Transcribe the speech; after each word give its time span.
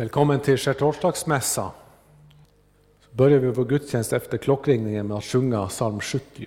Välkommen 0.00 0.40
till 0.40 0.56
skärtorsdagsmässa. 0.56 1.70
Så 3.00 3.16
börjar 3.16 3.38
vi 3.38 3.50
vår 3.50 3.64
gudstjänst 3.64 4.12
efter 4.12 4.38
klockringningen 4.38 5.06
med 5.06 5.16
att 5.16 5.24
sjunga 5.24 5.66
psalm 5.66 6.00
70. 6.00 6.46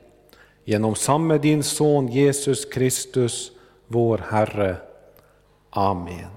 Genom 0.63 0.95
samme 0.95 1.37
din 1.37 1.63
Son 1.63 2.07
Jesus 2.07 2.65
Kristus, 2.65 3.51
vår 3.87 4.17
Herre. 4.17 4.77
Amen. 5.69 6.29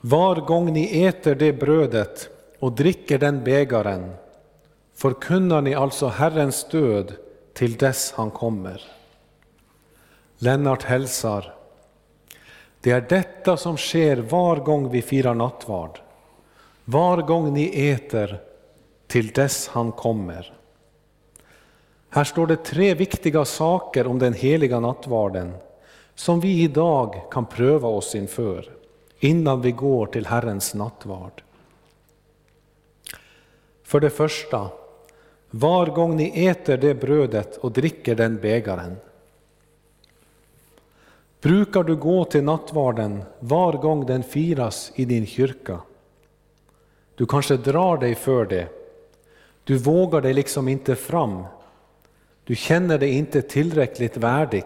Var 0.00 0.36
gång 0.36 0.72
ni 0.72 1.04
äter 1.04 1.34
det 1.34 1.52
brödet 1.52 2.28
och 2.58 2.72
dricker 2.72 3.18
den 3.18 3.44
bägaren 3.44 4.12
förkunnar 4.94 5.60
ni 5.60 5.74
alltså 5.74 6.06
Herrens 6.08 6.68
död 6.68 7.14
till 7.52 7.76
dess 7.76 8.12
han 8.12 8.30
kommer. 8.30 8.82
Lennart 10.38 10.82
hälsar. 10.82 11.54
Det 12.80 12.90
är 12.90 13.00
detta 13.00 13.56
som 13.56 13.76
sker 13.76 14.16
var 14.16 14.56
gång 14.56 14.90
vi 14.90 15.02
firar 15.02 15.34
nattvard. 15.34 16.00
Var 16.84 17.22
gång 17.22 17.54
ni 17.54 17.90
äter 17.90 18.40
till 19.06 19.28
dess 19.28 19.68
han 19.68 19.92
kommer. 19.92 20.54
Här 22.08 22.24
står 22.24 22.46
det 22.46 22.64
tre 22.64 22.94
viktiga 22.94 23.44
saker 23.44 24.06
om 24.06 24.18
den 24.18 24.34
heliga 24.34 24.80
nattvarden 24.80 25.54
som 26.14 26.40
vi 26.40 26.62
idag 26.62 27.22
kan 27.30 27.46
pröva 27.46 27.88
oss 27.88 28.14
inför 28.14 28.70
innan 29.18 29.60
vi 29.60 29.72
går 29.72 30.06
till 30.06 30.26
Herrens 30.26 30.74
nattvard. 30.74 31.42
För 33.82 34.00
det 34.00 34.10
första, 34.10 34.68
var 35.50 35.86
gång 35.86 36.16
ni 36.16 36.46
äter 36.46 36.76
det 36.76 36.94
brödet 36.94 37.56
och 37.56 37.72
dricker 37.72 38.14
den 38.14 38.36
bägaren. 38.36 38.96
Brukar 41.40 41.82
du 41.82 41.96
gå 41.96 42.24
till 42.24 42.44
nattvarden 42.44 43.22
var 43.40 43.72
gång 43.72 44.06
den 44.06 44.22
firas 44.22 44.92
i 44.94 45.04
din 45.04 45.26
kyrka? 45.26 45.80
Du 47.14 47.26
kanske 47.26 47.56
drar 47.56 47.96
dig 47.96 48.14
för 48.14 48.44
det. 48.44 48.68
Du 49.64 49.78
vågar 49.78 50.20
dig 50.20 50.34
liksom 50.34 50.68
inte 50.68 50.96
fram 50.96 51.44
Du 52.44 52.56
känner 52.56 52.98
dig 52.98 53.10
inte 53.10 53.42
tillräckligt 53.42 54.16
värdig. 54.16 54.64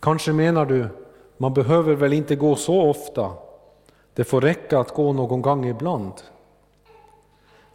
Kanske 0.00 0.32
menar 0.32 0.66
du, 0.66 0.88
man 1.36 1.54
behöver 1.54 1.94
väl 1.94 2.12
inte 2.12 2.36
gå 2.36 2.56
så 2.56 2.82
ofta. 2.82 3.32
Det 4.14 4.24
får 4.24 4.40
räcka 4.40 4.78
att 4.78 4.94
gå 4.94 5.12
någon 5.12 5.42
gång 5.42 5.66
ibland. 5.66 6.12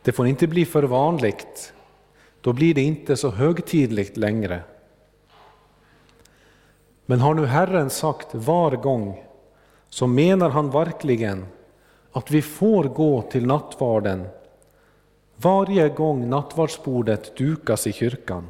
Det 0.02 0.12
får 0.12 0.28
inte 0.28 0.48
bli 0.48 0.66
för 0.66 0.84
vanligt. 0.84 1.74
Då 2.42 2.54
blir 2.54 2.74
det 2.74 2.82
inte 2.82 3.18
så 3.18 3.30
högtidligt 3.30 4.18
längre. 4.18 4.64
Men 7.06 7.20
har 7.20 7.34
nu 7.34 7.46
Herren 7.46 7.90
sagt 7.90 8.36
var 8.36 8.72
gång, 8.72 9.24
så 9.90 10.08
menar 10.08 10.50
han 10.50 10.70
verkligen 10.70 11.46
att 12.12 12.32
vi 12.32 12.42
får 12.42 12.84
gå 12.84 13.22
till 13.22 13.46
nattvarden 13.46 14.28
varje 15.36 15.90
gång 15.90 16.30
nattvardsbordet 16.30 17.38
dukas 17.38 17.88
i 17.88 17.94
kyrkan. 17.94 18.48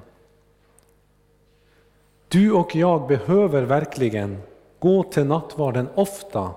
Du 2.27 2.51
och 2.51 2.75
jag 2.75 3.07
behöver 3.07 3.63
verkligen 3.63 4.41
gå 4.79 5.03
till 5.03 5.25
nattvarden 5.25 5.87
ofta 5.95 6.51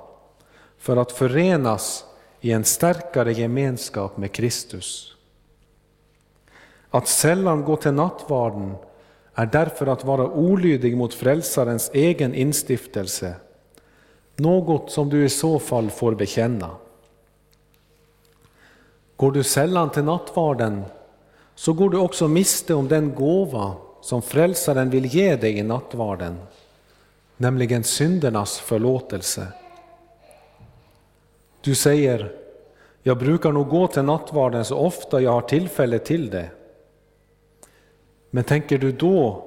för 0.78 0.96
att 0.96 1.12
förenas 1.12 2.04
i 2.40 2.52
en 2.52 2.64
starkare 2.64 3.32
gemenskap 3.32 4.16
med 4.16 4.32
Kristus. 4.32 5.16
Att 6.90 7.08
sällan 7.08 7.64
gå 7.64 7.76
till 7.76 7.92
nattvarden 7.92 8.74
är 9.34 9.46
därför 9.46 9.86
att 9.86 10.04
vara 10.04 10.28
olydig 10.28 10.96
mot 10.96 11.14
Frälsarens 11.14 11.90
egen 11.94 12.34
instiftelse, 12.34 13.34
något 14.36 14.90
som 14.90 15.08
du 15.08 15.24
i 15.24 15.28
så 15.28 15.58
fall 15.58 15.90
får 15.90 16.14
bekänna. 16.14 16.70
Går 19.16 19.32
du 19.32 19.42
sällan 19.42 19.90
till 19.90 20.04
nattvarden 20.04 20.84
så 21.54 21.72
går 21.72 21.90
du 21.90 21.98
också 21.98 22.28
miste 22.28 22.74
om 22.74 22.88
den 22.88 23.14
gåva 23.14 23.74
som 24.00 24.22
Frälsaren 24.22 24.90
vill 24.90 25.06
ge 25.06 25.36
dig 25.36 25.58
i 25.58 25.62
nattvarden, 25.62 26.38
nämligen 27.36 27.84
syndernas 27.84 28.58
förlåtelse. 28.58 29.46
Du 31.60 31.74
säger, 31.74 32.32
jag 33.02 33.18
brukar 33.18 33.52
nog 33.52 33.68
gå 33.68 33.86
till 33.86 34.02
nattvarden 34.02 34.64
så 34.64 34.76
ofta 34.76 35.20
jag 35.20 35.30
har 35.30 35.40
tillfälle 35.40 35.98
till 35.98 36.30
det. 36.30 36.50
Men 38.30 38.44
tänker 38.44 38.78
du 38.78 38.92
då 38.92 39.44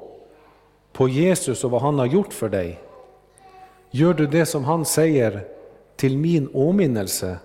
på 0.94 1.10
Jesus 1.10 1.64
och 1.64 1.72
vad 1.72 1.82
han 1.82 2.00
har 2.00 2.06
gjort 2.06 2.34
för 2.34 2.50
dig? 2.50 2.80
Gör 3.92 4.14
du 4.14 4.28
det 4.28 4.46
som 4.46 4.64
han 4.64 4.86
säger, 4.86 5.48
till 5.96 6.18
min 6.18 6.50
åminnelse? 6.54 7.38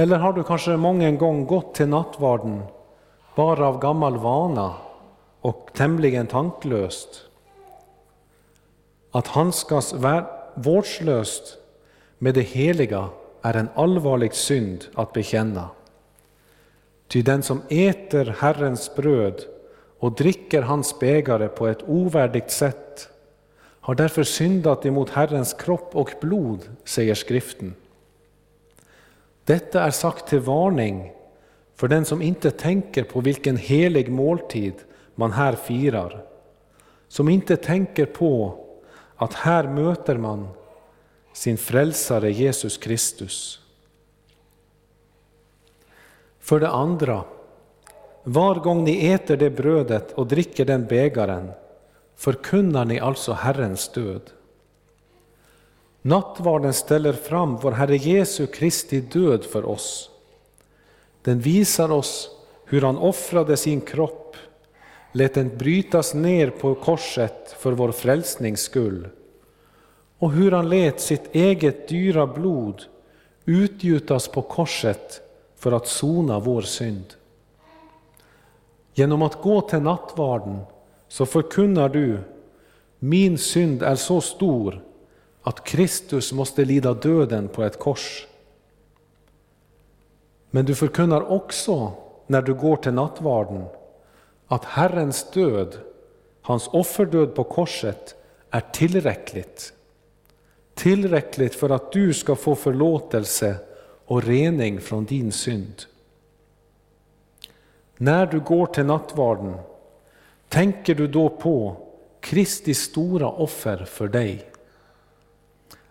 Eller 0.00 0.18
har 0.18 0.32
du 0.32 0.42
kanske 0.42 0.76
många 0.76 1.10
gång 1.10 1.46
gått 1.46 1.74
till 1.74 1.88
nattvarden 1.88 2.62
bara 3.36 3.68
av 3.68 3.80
gammal 3.80 4.16
vana 4.16 4.74
och 5.40 5.70
tämligen 5.74 6.26
tanklöst? 6.26 7.08
Att 9.10 9.26
handskas 9.26 9.94
vårdslöst 10.54 11.58
med 12.18 12.34
det 12.34 12.40
heliga 12.40 13.08
är 13.42 13.54
en 13.54 13.68
allvarlig 13.74 14.34
synd 14.34 14.84
att 14.94 15.12
bekänna. 15.12 15.68
Ty 17.08 17.22
den 17.22 17.42
som 17.42 17.62
äter 17.68 18.36
Herrens 18.38 18.94
bröd 18.96 19.40
och 19.98 20.12
dricker 20.12 20.62
hans 20.62 20.98
bägare 20.98 21.48
på 21.48 21.66
ett 21.66 21.82
ovärdigt 21.86 22.50
sätt 22.50 23.08
har 23.80 23.94
därför 23.94 24.24
syndat 24.24 24.86
emot 24.86 25.10
Herrens 25.10 25.54
kropp 25.54 25.90
och 25.92 26.14
blod, 26.20 26.60
säger 26.84 27.14
skriften. 27.14 27.74
Detta 29.50 29.82
är 29.82 29.90
sagt 29.90 30.26
till 30.26 30.40
varning 30.40 31.12
för 31.74 31.88
den 31.88 32.04
som 32.04 32.22
inte 32.22 32.50
tänker 32.50 33.04
på 33.04 33.20
vilken 33.20 33.56
helig 33.56 34.10
måltid 34.10 34.74
man 35.14 35.32
här 35.32 35.52
firar, 35.52 36.24
som 37.08 37.28
inte 37.28 37.56
tänker 37.56 38.06
på 38.06 38.64
att 39.16 39.34
här 39.34 39.68
möter 39.68 40.16
man 40.16 40.48
sin 41.32 41.58
frälsare 41.58 42.32
Jesus 42.32 42.78
Kristus. 42.78 43.60
För 46.40 46.60
det 46.60 46.68
andra, 46.68 47.24
var 48.24 48.54
gång 48.54 48.84
ni 48.84 49.10
äter 49.10 49.36
det 49.36 49.50
brödet 49.50 50.12
och 50.12 50.26
dricker 50.26 50.64
den 50.64 50.86
bägaren 50.86 51.50
förkunnar 52.16 52.84
ni 52.84 53.00
alltså 53.00 53.32
Herrens 53.32 53.88
död. 53.88 54.30
Nattvarden 56.02 56.72
ställer 56.72 57.12
fram 57.12 57.56
vår 57.56 57.72
Herre 57.72 57.96
Jesu 57.96 58.46
Kristi 58.46 59.00
död 59.00 59.44
för 59.44 59.64
oss. 59.68 60.10
Den 61.22 61.40
visar 61.40 61.92
oss 61.92 62.30
hur 62.64 62.82
han 62.82 62.98
offrade 62.98 63.56
sin 63.56 63.80
kropp, 63.80 64.36
lät 65.12 65.34
den 65.34 65.58
brytas 65.58 66.14
ner 66.14 66.50
på 66.50 66.74
korset 66.74 67.56
för 67.58 67.72
vår 67.72 67.92
frälsnings 67.92 68.60
skull 68.60 69.08
och 70.18 70.32
hur 70.32 70.52
han 70.52 70.68
lät 70.68 71.00
sitt 71.00 71.34
eget 71.34 71.88
dyra 71.88 72.26
blod 72.26 72.82
utgjutas 73.44 74.28
på 74.28 74.42
korset 74.42 75.20
för 75.56 75.72
att 75.72 75.86
sona 75.86 76.38
vår 76.38 76.62
synd. 76.62 77.14
Genom 78.94 79.22
att 79.22 79.42
gå 79.42 79.60
till 79.60 79.78
nattvarden 79.78 80.60
så 81.08 81.26
förkunnar 81.26 81.88
du, 81.88 82.18
min 82.98 83.38
synd 83.38 83.82
är 83.82 83.96
så 83.96 84.20
stor 84.20 84.82
att 85.42 85.64
Kristus 85.64 86.32
måste 86.32 86.64
lida 86.64 86.94
döden 86.94 87.48
på 87.48 87.62
ett 87.62 87.78
kors. 87.78 88.26
Men 90.50 90.64
du 90.64 90.74
förkunnar 90.74 91.30
också, 91.30 91.92
när 92.26 92.42
du 92.42 92.54
går 92.54 92.76
till 92.76 92.92
nattvarden, 92.92 93.64
att 94.46 94.64
Herrens 94.64 95.30
död, 95.30 95.78
hans 96.42 96.68
offerdöd 96.72 97.34
på 97.34 97.44
korset, 97.44 98.14
är 98.50 98.60
tillräckligt. 98.72 99.72
Tillräckligt 100.74 101.54
för 101.54 101.70
att 101.70 101.92
du 101.92 102.14
ska 102.14 102.36
få 102.36 102.54
förlåtelse 102.54 103.56
och 104.06 104.22
rening 104.22 104.80
från 104.80 105.04
din 105.04 105.32
synd. 105.32 105.82
När 107.96 108.26
du 108.26 108.40
går 108.40 108.66
till 108.66 108.84
nattvarden, 108.84 109.54
tänker 110.48 110.94
du 110.94 111.06
då 111.06 111.28
på 111.28 111.76
Kristi 112.20 112.74
stora 112.74 113.28
offer 113.28 113.84
för 113.84 114.08
dig? 114.08 114.49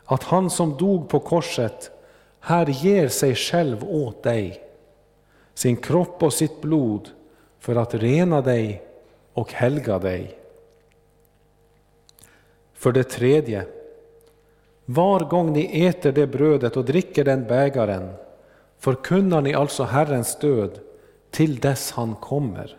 Att 0.10 0.24
han 0.24 0.50
som 0.50 0.78
dog 0.78 1.10
på 1.10 1.20
korset 1.20 1.92
här 2.40 2.66
ger 2.66 3.08
sig 3.08 3.36
själv 3.36 3.84
åt 3.84 4.24
dig, 4.24 4.64
sin 5.54 5.78
kropp 5.78 6.24
och 6.24 6.34
sitt 6.34 6.62
blod 6.62 7.10
för 7.60 7.76
att 7.76 7.94
rena 7.94 8.42
dig 8.42 8.84
och 9.34 9.54
helga 9.54 10.00
dig. 10.00 10.40
För 12.74 12.92
det 12.92 13.04
tredje, 13.04 13.66
var 14.86 15.20
gång 15.20 15.54
ni 15.54 15.86
äter 15.86 16.12
det 16.12 16.28
brödet 16.28 16.78
och 16.78 16.86
dricker 16.86 17.24
den 17.24 17.44
bägaren 17.48 18.14
förkunnar 18.78 19.42
ni 19.42 19.54
alltså 19.54 19.84
Herrens 19.84 20.40
död 20.40 20.80
till 21.32 21.60
dess 21.60 21.92
han 21.92 22.16
kommer. 22.16 22.78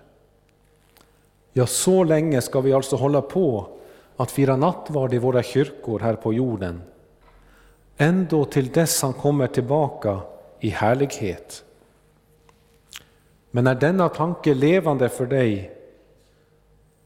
Ja, 1.52 1.66
så 1.66 2.04
länge 2.04 2.40
ska 2.40 2.60
vi 2.60 2.72
alltså 2.72 2.96
hålla 2.96 3.22
på 3.22 3.66
att 4.16 4.30
fira 4.30 4.56
nattvard 4.56 5.14
i 5.14 5.18
våra 5.18 5.42
kyrkor 5.42 5.98
här 5.98 6.14
på 6.14 6.32
jorden 6.32 6.82
ändå 8.00 8.44
till 8.44 8.68
dess 8.68 9.02
han 9.02 9.12
kommer 9.12 9.46
tillbaka 9.46 10.20
i 10.60 10.68
härlighet. 10.68 11.64
Men 13.50 13.66
är 13.66 13.74
denna 13.74 14.08
tanke 14.08 14.54
levande 14.54 15.08
för 15.08 15.26
dig, 15.26 15.72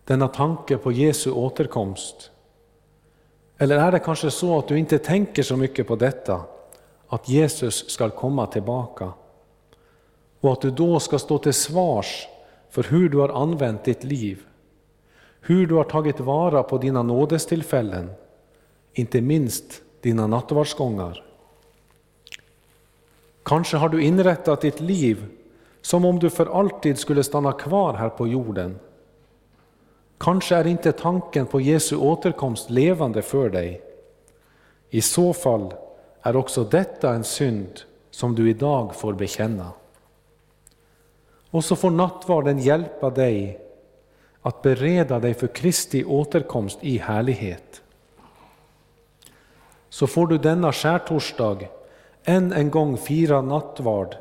denna 0.04 0.28
tanke 0.28 0.76
på 0.76 0.92
Jesu 0.92 1.30
återkomst? 1.30 2.30
Eller 3.58 3.78
är 3.78 3.92
det 3.92 3.98
kanske 3.98 4.30
så 4.30 4.58
att 4.58 4.68
du 4.68 4.78
inte 4.78 4.98
tänker 4.98 5.42
så 5.42 5.56
mycket 5.56 5.86
på 5.86 5.96
detta, 5.96 6.40
att 7.08 7.28
Jesus 7.28 7.90
ska 7.90 8.10
komma 8.10 8.46
tillbaka? 8.46 9.12
Och 10.40 10.52
att 10.52 10.60
du 10.60 10.70
då 10.70 11.00
ska 11.00 11.18
stå 11.18 11.38
till 11.38 11.52
svars 11.52 12.28
för 12.70 12.82
hur 12.82 13.08
du 13.08 13.18
har 13.18 13.28
använt 13.28 13.84
ditt 13.84 14.04
liv, 14.04 14.46
hur 15.40 15.66
du 15.66 15.74
har 15.74 15.84
tagit 15.84 16.20
vara 16.20 16.62
på 16.62 16.78
dina 16.78 17.02
nådestillfällen, 17.02 18.10
inte 18.92 19.20
minst 19.20 19.83
dina 20.04 20.26
nattvardsgångar. 20.26 21.24
Kanske 23.42 23.76
har 23.76 23.88
du 23.88 24.02
inrättat 24.02 24.60
ditt 24.60 24.80
liv 24.80 25.26
som 25.80 26.04
om 26.04 26.18
du 26.18 26.30
för 26.30 26.58
alltid 26.58 26.98
skulle 26.98 27.24
stanna 27.24 27.52
kvar 27.52 27.94
här 27.94 28.08
på 28.08 28.28
jorden. 28.28 28.78
Kanske 30.18 30.56
är 30.56 30.66
inte 30.66 30.92
tanken 30.92 31.46
på 31.46 31.60
Jesu 31.60 31.96
återkomst 31.96 32.70
levande 32.70 33.22
för 33.22 33.50
dig. 33.50 33.82
I 34.90 35.00
så 35.00 35.32
fall 35.32 35.74
är 36.22 36.36
också 36.36 36.64
detta 36.64 37.14
en 37.14 37.24
synd 37.24 37.80
som 38.10 38.34
du 38.34 38.50
idag 38.50 38.94
får 38.94 39.12
bekänna. 39.12 39.70
Och 41.50 41.64
så 41.64 41.76
får 41.76 41.90
nattvarden 41.90 42.58
hjälpa 42.58 43.10
dig 43.10 43.60
att 44.42 44.62
bereda 44.62 45.20
dig 45.20 45.34
för 45.34 45.46
Kristi 45.46 46.04
återkomst 46.04 46.78
i 46.80 46.98
härlighet 46.98 47.83
så 49.94 50.06
får 50.06 50.26
du 50.26 50.38
denna 50.38 50.72
skärtorsdag 50.72 51.68
än 52.24 52.52
en 52.52 52.70
gång 52.70 52.96
fira 52.96 53.42
nattvard 53.42 54.16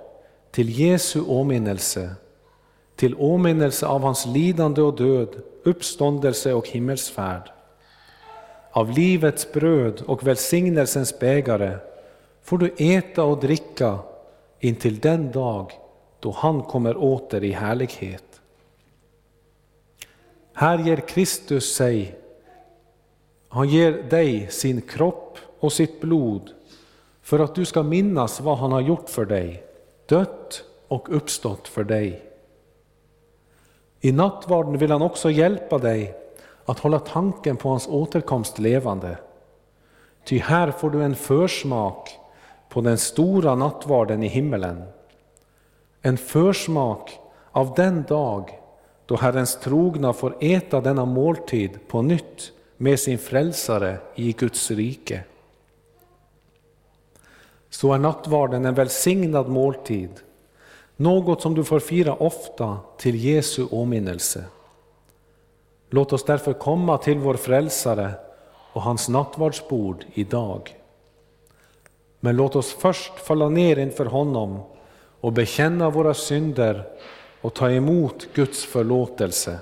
till 0.52 0.70
Jesu 0.70 1.22
åminnelse, 1.22 2.16
till 2.96 3.16
åminnelse 3.16 3.86
av 3.88 4.02
hans 4.02 4.26
lidande 4.26 4.82
och 4.82 4.96
död, 4.96 5.42
uppståndelse 5.64 6.54
och 6.54 6.68
himmelsfärd. 6.68 7.52
Av 8.72 8.92
livets 8.92 9.54
bröd 9.54 10.02
och 10.06 10.28
välsignelsens 10.28 11.20
bägare 11.20 11.78
får 12.44 12.58
du 12.58 12.74
äta 12.78 13.24
och 13.24 13.40
dricka 13.40 14.00
intill 14.60 15.00
den 15.00 15.32
dag 15.32 15.72
då 16.20 16.32
han 16.32 16.62
kommer 16.62 16.98
åter 16.98 17.44
i 17.44 17.52
härlighet. 17.52 18.42
Här 20.54 20.78
ger 20.78 20.98
Kristus 20.98 21.76
sig, 21.76 22.16
han 23.48 23.70
ger 23.70 23.92
dig 23.92 24.48
sin 24.52 24.82
kropp 24.82 25.33
och 25.64 25.74
sitt 25.74 26.02
blod 26.02 26.52
för 27.22 27.40
att 27.40 27.56
du 27.56 27.66
ska 27.66 27.84
minnas 27.84 28.42
vad 28.42 28.58
han 28.58 28.72
har 28.72 28.82
gjort 28.82 29.10
för 29.10 29.26
dig, 29.26 29.64
dött 30.06 30.64
och 30.88 31.16
uppstått 31.16 31.68
för 31.68 31.84
dig. 31.84 32.22
I 34.00 34.12
nattvarden 34.12 34.78
vill 34.78 34.92
han 34.92 35.02
också 35.02 35.32
hjälpa 35.32 35.78
dig 35.78 36.16
att 36.66 36.80
hålla 36.80 37.00
tanken 37.00 37.58
på 37.58 37.70
hans 37.70 37.88
återkomst 37.88 38.60
levande. 38.60 39.18
Ty 40.26 40.40
här 40.40 40.72
får 40.72 40.90
du 40.90 41.04
en 41.04 41.16
försmak 41.16 42.10
på 42.70 42.82
den 42.82 42.98
stora 42.98 43.56
nattvarden 43.56 44.24
i 44.24 44.28
himmelen. 44.28 44.84
En 46.02 46.18
försmak 46.18 47.20
av 47.52 47.74
den 47.76 48.04
dag 48.04 48.60
då 49.06 49.16
Herrens 49.16 49.60
trogna 49.60 50.14
får 50.14 50.36
äta 50.40 50.82
denna 50.82 51.06
måltid 51.06 51.88
på 51.88 52.02
nytt 52.02 52.52
med 52.78 53.00
sin 53.00 53.18
frälsare 53.18 53.98
i 54.16 54.32
Guds 54.32 54.72
rike. 54.72 55.24
Så 57.74 57.94
är 57.94 57.98
nattvarden 57.98 58.66
en 58.66 58.74
välsignad 58.74 59.50
måltid, 59.50 60.10
något 60.96 61.42
som 61.42 61.56
du 61.56 61.64
får 61.64 61.80
fira 61.80 62.16
ofta 62.16 62.78
till 62.98 63.16
Jesu 63.16 63.66
åminnelse. 63.72 64.46
Låt 65.90 66.14
oss 66.14 66.24
därför 66.24 66.54
komma 66.54 66.98
till 66.98 67.18
vår 67.18 67.34
frälsare 67.34 68.12
och 68.74 68.82
hans 68.82 69.10
nattvardsbord 69.10 70.06
idag. 70.14 70.76
Men 72.20 72.36
låt 72.36 72.56
oss 72.56 72.74
först 72.74 73.20
falla 73.20 73.50
ner 73.50 73.80
inför 73.80 74.06
honom 74.06 74.60
och 75.22 75.34
bekänna 75.34 75.90
våra 75.90 76.14
synder 76.14 76.88
och 77.42 77.54
ta 77.54 77.72
emot 77.72 78.28
Guds 78.34 78.66
förlåtelse. 78.66 79.60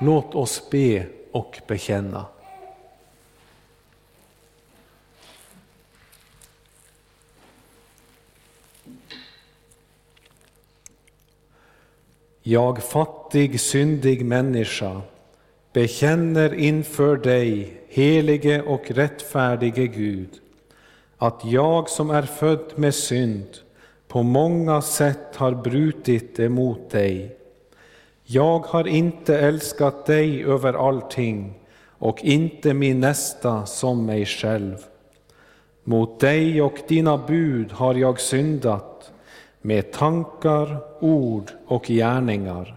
Låt 0.00 0.34
oss 0.34 0.70
be 0.70 1.06
och 1.32 1.60
bekänna. 1.66 2.26
Jag 12.44 12.82
fattig, 12.82 13.60
syndig 13.60 14.24
människa 14.24 15.00
bekänner 15.72 16.54
inför 16.54 17.16
dig, 17.16 17.80
helige 17.88 18.62
och 18.62 18.90
rättfärdige 18.90 19.86
Gud, 19.86 20.28
att 21.18 21.40
jag 21.44 21.88
som 21.88 22.10
är 22.10 22.22
född 22.22 22.72
med 22.76 22.94
synd 22.94 23.46
på 24.08 24.22
många 24.22 24.82
sätt 24.82 25.36
har 25.36 25.52
brutit 25.52 26.40
emot 26.40 26.90
dig. 26.90 27.36
Jag 28.24 28.58
har 28.58 28.88
inte 28.88 29.38
älskat 29.38 30.06
dig 30.06 30.44
över 30.44 30.88
allting 30.88 31.54
och 31.86 32.24
inte 32.24 32.74
min 32.74 33.00
nästa 33.00 33.66
som 33.66 34.06
mig 34.06 34.26
själv. 34.26 34.76
Mot 35.84 36.20
dig 36.20 36.62
och 36.62 36.78
dina 36.88 37.18
bud 37.18 37.72
har 37.72 37.94
jag 37.94 38.20
syndat 38.20 38.91
med 39.62 39.92
tankar, 39.92 40.78
ord 41.00 41.50
och 41.66 41.84
gärningar. 41.86 42.76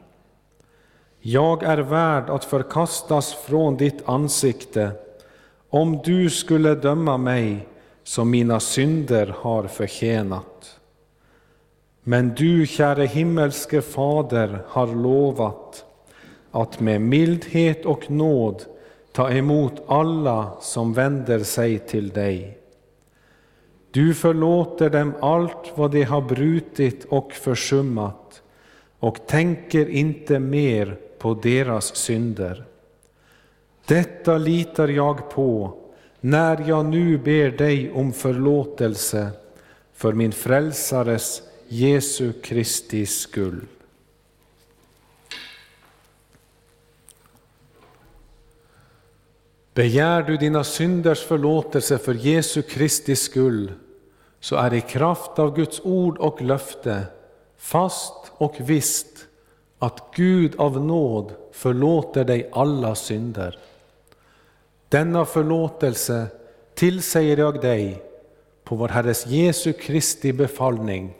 Jag 1.19 1.63
är 1.63 1.77
värd 1.77 2.29
att 2.29 2.45
förkastas 2.45 3.33
från 3.33 3.77
ditt 3.77 4.09
ansikte 4.09 4.91
om 5.69 5.99
du 6.03 6.29
skulle 6.29 6.75
döma 6.75 7.17
mig 7.17 7.67
som 8.03 8.29
mina 8.29 8.59
synder 8.59 9.35
har 9.39 9.67
förtjänat. 9.67 10.79
Men 12.03 12.35
du, 12.35 12.67
käre 12.67 13.05
himmelske 13.05 13.81
Fader, 13.81 14.61
har 14.67 14.87
lovat 14.87 15.85
att 16.51 16.79
med 16.79 17.01
mildhet 17.01 17.85
och 17.85 18.11
nåd 18.11 18.63
ta 19.11 19.31
emot 19.31 19.73
alla 19.87 20.51
som 20.61 20.93
vänder 20.93 21.39
sig 21.39 21.79
till 21.79 22.09
dig. 22.09 22.57
Du 23.95 24.13
förlåter 24.13 24.89
dem 24.89 25.13
allt 25.21 25.71
vad 25.75 25.91
de 25.91 26.03
har 26.03 26.21
brutit 26.21 27.05
och 27.05 27.33
försummat 27.33 28.41
och 28.99 29.27
tänker 29.27 29.89
inte 29.89 30.39
mer 30.39 30.97
på 31.19 31.33
deras 31.33 31.95
synder. 31.95 32.65
Detta 33.85 34.37
litar 34.37 34.87
jag 34.87 35.29
på 35.29 35.77
när 36.21 36.69
jag 36.69 36.85
nu 36.85 37.17
ber 37.17 37.51
dig 37.51 37.91
om 37.91 38.13
förlåtelse 38.13 39.29
för 39.93 40.13
min 40.13 40.31
frälsares 40.31 41.41
Jesu 41.67 42.33
Kristi 42.43 43.05
skull. 43.05 43.61
Begär 49.73 50.21
du 50.21 50.37
dina 50.37 50.63
synders 50.63 51.23
förlåtelse 51.23 51.97
för 51.97 52.13
Jesu 52.13 52.61
Kristi 52.61 53.15
skull, 53.15 53.71
så 54.45 54.55
är 54.55 54.73
i 54.73 54.81
kraft 54.81 55.39
av 55.39 55.55
Guds 55.55 55.81
ord 55.83 56.17
och 56.17 56.41
löfte 56.41 57.03
fast 57.57 58.31
och 58.37 58.55
visst 58.59 59.27
att 59.79 60.03
Gud 60.15 60.55
av 60.55 60.85
nåd 60.85 61.33
förlåter 61.51 62.23
dig 62.23 62.49
alla 62.53 62.95
synder. 62.95 63.59
Denna 64.89 65.25
förlåtelse 65.25 66.27
tillsäger 66.73 67.37
jag 67.37 67.61
dig 67.61 68.03
på 68.63 68.75
vår 68.75 68.87
Herres 68.87 69.27
Jesu 69.27 69.73
Kristi 69.73 70.33
befallning 70.33 71.13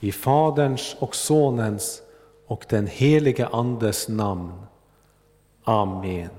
i 0.00 0.12
Faderns 0.12 0.96
och 0.98 1.14
Sonens 1.14 2.02
och 2.46 2.66
den 2.68 2.86
helige 2.86 3.46
Andes 3.46 4.08
namn. 4.08 4.52
Amen. 5.64 6.30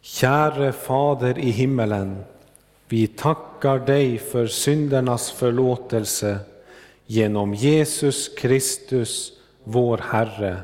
Käre 0.00 0.72
Fader 0.72 1.38
i 1.38 1.50
himmelen, 1.50 2.24
vi 2.88 3.06
tackar 3.06 3.78
dig 3.78 4.18
för 4.18 4.46
syndernas 4.46 5.30
förlåtelse 5.30 6.38
genom 7.06 7.54
Jesus 7.54 8.34
Kristus, 8.34 9.32
vår 9.64 9.98
Herre. 9.98 10.56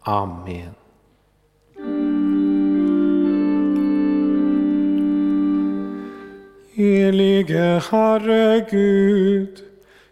Amen. 0.00 0.74
Helige 6.74 7.82
Herre 7.90 8.66
Gud, 8.70 9.58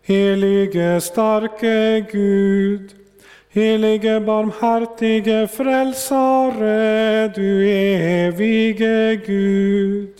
helige 0.02 1.00
starke 1.00 2.06
Gud, 2.12 2.94
helige 3.48 4.20
barmhärtige 4.20 5.48
frälsare, 5.48 7.28
du 7.34 7.70
evige 7.70 9.16
Gud, 9.26 10.19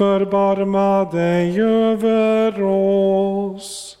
förbarma 0.00 1.04
dig 1.04 1.60
över 1.62 2.62
oss. 2.62 3.98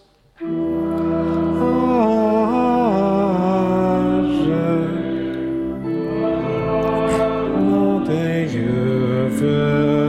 Herre, 4.40 4.88
nå 7.60 8.04
dig 8.06 8.68
över 8.68 9.99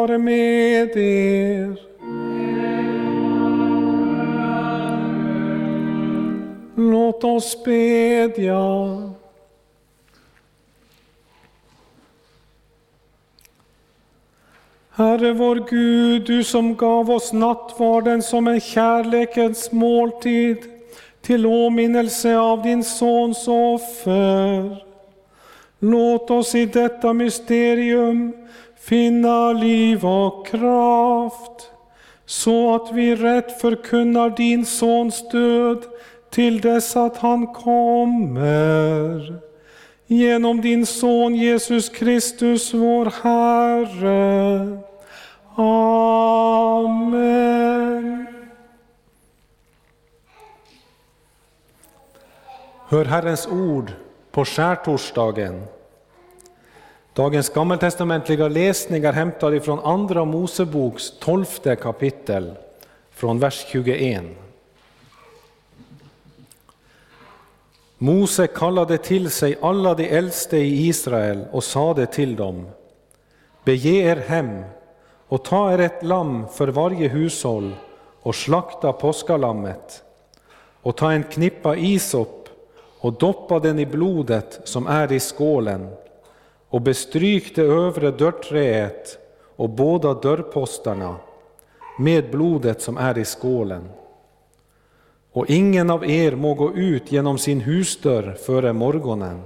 vare 0.00 0.18
med 0.18 0.96
er. 0.96 1.76
Låt 6.76 7.24
oss 7.24 7.64
bedja. 7.64 9.12
Herre 14.90 15.32
vår 15.32 15.68
Gud, 15.68 16.26
du 16.26 16.44
som 16.44 16.74
gav 16.76 17.10
oss 17.10 17.32
nattvarden 17.32 18.22
som 18.22 18.48
en 18.48 18.60
kärlekens 18.60 19.72
måltid 19.72 20.56
till 21.22 21.46
åminnelse 21.46 22.38
av 22.38 22.62
din 22.62 22.84
Sons 22.84 23.48
offer. 23.48 24.84
Låt 25.78 26.30
oss 26.30 26.54
i 26.54 26.66
detta 26.66 27.12
mysterium 27.12 28.32
finna 28.80 29.52
liv 29.52 30.06
och 30.06 30.46
kraft, 30.46 31.70
så 32.26 32.74
att 32.74 32.92
vi 32.92 33.16
rätt 33.16 33.60
förkunnar 33.60 34.30
din 34.30 34.66
Sons 34.66 35.28
död 35.28 35.84
till 36.30 36.60
dess 36.60 36.96
att 36.96 37.16
han 37.16 37.46
kommer. 37.46 39.40
Genom 40.06 40.60
din 40.60 40.86
Son 40.86 41.34
Jesus 41.34 41.88
Kristus, 41.88 42.74
vår 42.74 43.12
Herre. 43.22 44.78
Amen. 45.56 47.20
Hör 52.88 53.04
Herrens 53.04 53.46
ord 53.46 53.92
på 54.30 54.44
skärtorsdagen. 54.44 55.66
Dagens 57.20 57.48
gammaltestamentliga 57.48 58.48
läsning 58.48 59.04
är 59.04 59.12
hämtad 59.12 59.54
ifrån 59.54 59.78
Andra 59.78 60.24
Moseboks 60.24 61.18
tolfte 61.18 61.76
kapitel, 61.76 62.54
från 63.10 63.38
vers 63.38 63.66
21. 63.68 64.22
Mose 67.98 68.46
kallade 68.46 68.98
till 68.98 69.30
sig 69.30 69.58
alla 69.62 69.94
de 69.94 70.16
äldste 70.16 70.56
i 70.56 70.88
Israel 70.88 71.44
och 71.52 71.64
sade 71.64 72.06
till 72.06 72.36
dem, 72.36 72.66
bege 73.64 74.02
er 74.02 74.16
hem 74.16 74.62
och 75.28 75.44
ta 75.44 75.72
er 75.72 75.78
ett 75.78 76.02
lamm 76.02 76.48
för 76.48 76.68
varje 76.68 77.08
hushåll 77.08 77.74
och 78.22 78.34
slakta 78.34 78.92
påskalammet 78.92 80.02
och 80.82 80.96
ta 80.96 81.12
en 81.12 81.24
knippa 81.24 81.76
isop 81.76 82.48
och 83.00 83.12
doppa 83.12 83.58
den 83.58 83.78
i 83.78 83.86
blodet 83.86 84.60
som 84.64 84.86
är 84.86 85.12
i 85.12 85.20
skålen 85.20 85.90
och 86.70 86.80
bestryk 86.80 87.56
det 87.56 87.62
övre 87.62 88.10
dörrträet 88.10 89.18
och 89.56 89.70
båda 89.70 90.14
dörrpostarna 90.14 91.16
med 91.98 92.30
blodet 92.30 92.82
som 92.82 92.96
är 92.96 93.18
i 93.18 93.24
skålen. 93.24 93.88
Och 95.32 95.50
ingen 95.50 95.90
av 95.90 96.10
er 96.10 96.36
må 96.36 96.54
gå 96.54 96.72
ut 96.74 97.12
genom 97.12 97.38
sin 97.38 97.60
husdörr 97.60 98.36
före 98.46 98.72
morgonen, 98.72 99.42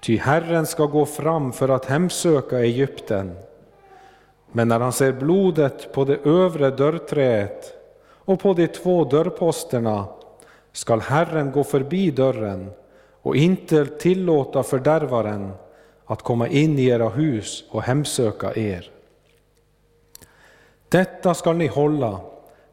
ty 0.00 0.16
Herren 0.16 0.66
ska 0.66 0.86
gå 0.86 1.06
fram 1.06 1.52
för 1.52 1.68
att 1.68 1.84
hemsöka 1.84 2.58
Egypten. 2.58 3.36
Men 4.52 4.68
när 4.68 4.80
han 4.80 4.92
ser 4.92 5.12
blodet 5.12 5.92
på 5.92 6.04
det 6.04 6.18
övre 6.24 6.70
dörrträet 6.70 7.72
och 8.04 8.40
på 8.40 8.54
de 8.54 8.66
två 8.66 9.04
dörrposterna 9.04 10.06
skall 10.72 11.00
Herren 11.00 11.52
gå 11.52 11.64
förbi 11.64 12.10
dörren 12.10 12.70
och 13.22 13.36
inte 13.36 13.86
tillåta 13.86 14.62
fördärvaren 14.62 15.52
att 16.06 16.22
komma 16.22 16.48
in 16.48 16.78
i 16.78 16.86
era 16.86 17.08
hus 17.08 17.64
och 17.70 17.82
hemsöka 17.82 18.54
er. 18.54 18.90
Detta 20.88 21.34
skall 21.34 21.56
ni 21.56 21.66
hålla, 21.66 22.20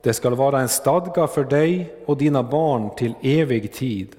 det 0.02 0.14
skall 0.14 0.36
vara 0.36 0.62
en 0.62 0.70
stadga 0.70 1.28
för 1.28 1.44
dig 1.44 1.96
och 2.06 2.18
dina 2.18 2.44
barn 2.44 2.96
till 2.96 3.14
evig 3.22 3.74
tid. 3.74 4.16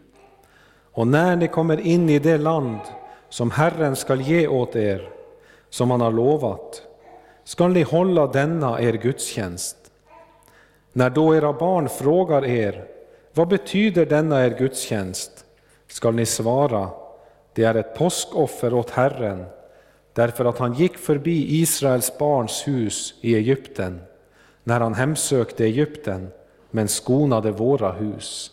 Och 0.92 1.06
när 1.06 1.36
ni 1.36 1.48
kommer 1.48 1.80
in 1.80 2.08
i 2.08 2.18
det 2.18 2.38
land 2.38 2.80
som 3.28 3.50
Herren 3.50 3.96
skall 3.96 4.20
ge 4.20 4.46
åt 4.48 4.76
er, 4.76 5.10
som 5.70 5.90
han 5.90 6.00
har 6.00 6.12
lovat, 6.12 6.82
skall 7.44 7.70
ni 7.70 7.82
hålla 7.82 8.26
denna 8.26 8.80
er 8.80 8.92
gudstjänst. 8.92 9.76
När 10.92 11.10
då 11.10 11.36
era 11.36 11.52
barn 11.52 11.88
frågar 11.88 12.44
er, 12.44 12.84
vad 13.34 13.48
betyder 13.48 14.06
denna 14.06 14.44
er 14.44 14.50
gudstjänst, 14.58 15.44
skall 15.88 16.14
ni 16.14 16.26
svara, 16.26 16.90
det 17.54 17.64
är 17.64 17.74
ett 17.74 17.94
påskoffer 17.94 18.74
åt 18.74 18.90
Herren, 18.90 19.44
därför 20.12 20.44
att 20.44 20.58
han 20.58 20.74
gick 20.74 20.98
förbi 20.98 21.60
Israels 21.60 22.18
barns 22.18 22.68
hus 22.68 23.14
i 23.20 23.34
Egypten, 23.34 24.00
när 24.64 24.80
han 24.80 24.94
hemsökte 24.94 25.64
Egypten, 25.64 26.28
men 26.70 26.88
skonade 26.88 27.50
våra 27.50 27.92
hus. 27.92 28.50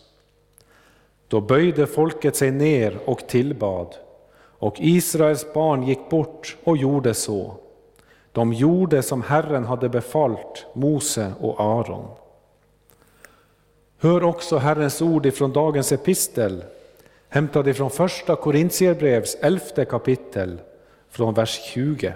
Då 1.28 1.40
böjde 1.40 1.86
folket 1.86 2.36
sig 2.36 2.50
ner 2.50 2.98
och 3.04 3.28
tillbad, 3.28 3.96
och 4.58 4.74
Israels 4.78 5.52
barn 5.52 5.82
gick 5.82 6.10
bort 6.10 6.56
och 6.64 6.76
gjorde 6.76 7.14
så. 7.14 7.54
De 8.32 8.52
gjorde 8.52 9.02
som 9.02 9.22
Herren 9.22 9.64
hade 9.64 9.88
befallt 9.88 10.66
Mose 10.72 11.32
och 11.40 11.60
Aron. 11.60 12.06
Hör 13.98 14.24
också 14.24 14.56
Herrens 14.58 15.02
ord 15.02 15.26
ifrån 15.26 15.52
dagens 15.52 15.92
epistel, 15.92 16.64
hämtad 17.30 17.68
ifrån 17.68 17.90
första 17.90 18.36
Korintierbrevs 18.36 19.34
elfte 19.34 19.84
kapitel, 19.84 20.60
från 21.08 21.34
vers 21.34 21.60
20. 21.64 22.14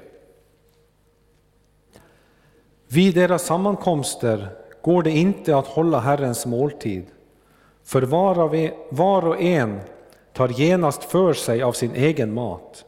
Vid 2.88 3.18
era 3.18 3.38
sammankomster 3.38 4.48
går 4.82 5.02
det 5.02 5.10
inte 5.10 5.56
att 5.56 5.66
hålla 5.66 6.00
Herrens 6.00 6.46
måltid, 6.46 7.06
för 7.84 8.54
e, 8.54 8.72
var 8.90 9.26
och 9.26 9.40
en 9.40 9.80
tar 10.32 10.48
genast 10.48 11.04
för 11.04 11.32
sig 11.32 11.62
av 11.62 11.72
sin 11.72 11.94
egen 11.94 12.34
mat. 12.34 12.84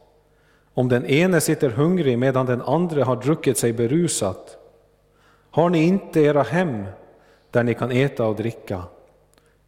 Om 0.73 0.89
den 0.89 1.05
ene 1.05 1.41
sitter 1.41 1.69
hungrig 1.69 2.19
medan 2.19 2.45
den 2.45 2.61
andra 2.61 3.03
har 3.03 3.15
druckit 3.15 3.57
sig 3.57 3.73
berusat, 3.73 4.57
har 5.51 5.69
ni 5.69 5.83
inte 5.83 6.21
era 6.21 6.43
hem 6.43 6.85
där 7.51 7.63
ni 7.63 7.73
kan 7.73 7.91
äta 7.91 8.25
och 8.25 8.35
dricka? 8.35 8.83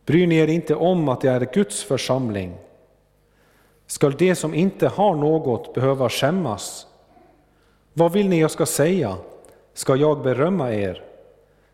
Bryr 0.09 0.27
ni 0.27 0.37
er 0.37 0.47
inte 0.47 0.75
om 0.75 1.09
att 1.09 1.21
det 1.21 1.29
är 1.29 1.47
Guds 1.53 1.83
församling? 1.83 2.53
Skall 3.87 4.11
de 4.17 4.35
som 4.35 4.53
inte 4.53 4.87
har 4.87 5.15
något 5.15 5.73
behöva 5.73 6.09
skämmas? 6.09 6.87
Vad 7.93 8.11
vill 8.11 8.29
ni 8.29 8.39
jag 8.39 8.51
ska 8.51 8.65
säga? 8.65 9.15
Ska 9.73 9.95
jag 9.95 10.21
berömma 10.21 10.73
er? 10.73 11.03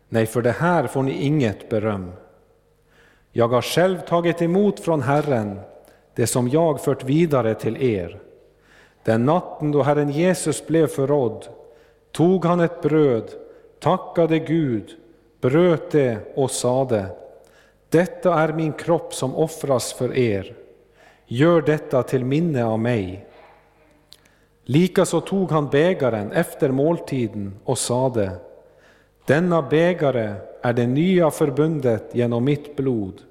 Nej, 0.08 0.26
för 0.26 0.42
det 0.42 0.50
här 0.50 0.86
får 0.86 1.02
ni 1.02 1.12
inget 1.12 1.68
beröm. 1.68 2.12
Jag 3.32 3.48
har 3.48 3.62
själv 3.62 4.00
tagit 4.00 4.42
emot 4.42 4.80
från 4.80 5.02
Herren 5.02 5.60
det 6.14 6.26
som 6.26 6.48
jag 6.48 6.80
fört 6.80 7.04
vidare 7.04 7.54
till 7.54 7.82
er. 7.82 8.20
Den 9.04 9.24
natten 9.24 9.72
då 9.72 9.82
Herren 9.82 10.10
Jesus 10.10 10.66
blev 10.66 10.86
förrådd 10.86 11.48
tog 12.12 12.44
han 12.44 12.60
ett 12.60 12.82
bröd, 12.82 13.30
tackade 13.80 14.38
Gud, 14.38 14.90
bröt 15.40 15.90
det 15.90 16.18
och 16.34 16.50
sade 16.50 17.06
detta 17.88 18.34
är 18.34 18.52
min 18.52 18.72
kropp 18.72 19.14
som 19.14 19.36
offras 19.36 19.92
för 19.92 20.16
er. 20.16 20.54
Gör 21.26 21.60
detta 21.62 22.02
till 22.02 22.24
minne 22.24 22.64
av 22.64 22.78
mig. 22.78 23.26
Likaså 24.64 25.20
tog 25.20 25.50
han 25.50 25.68
bägaren 25.68 26.32
efter 26.32 26.70
måltiden 26.70 27.54
och 27.64 27.78
sade 27.78 28.30
Denna 29.24 29.62
bägare 29.62 30.34
är 30.62 30.72
det 30.72 30.86
nya 30.86 31.30
förbundet 31.30 32.10
genom 32.12 32.44
mitt 32.44 32.76
blod. 32.76 33.22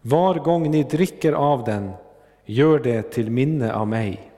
Var 0.00 0.34
gång 0.34 0.70
ni 0.70 0.82
dricker 0.82 1.32
av 1.32 1.64
den, 1.64 1.90
gör 2.44 2.78
det 2.78 3.02
till 3.02 3.30
minne 3.30 3.74
av 3.74 3.88
mig. 3.88 4.30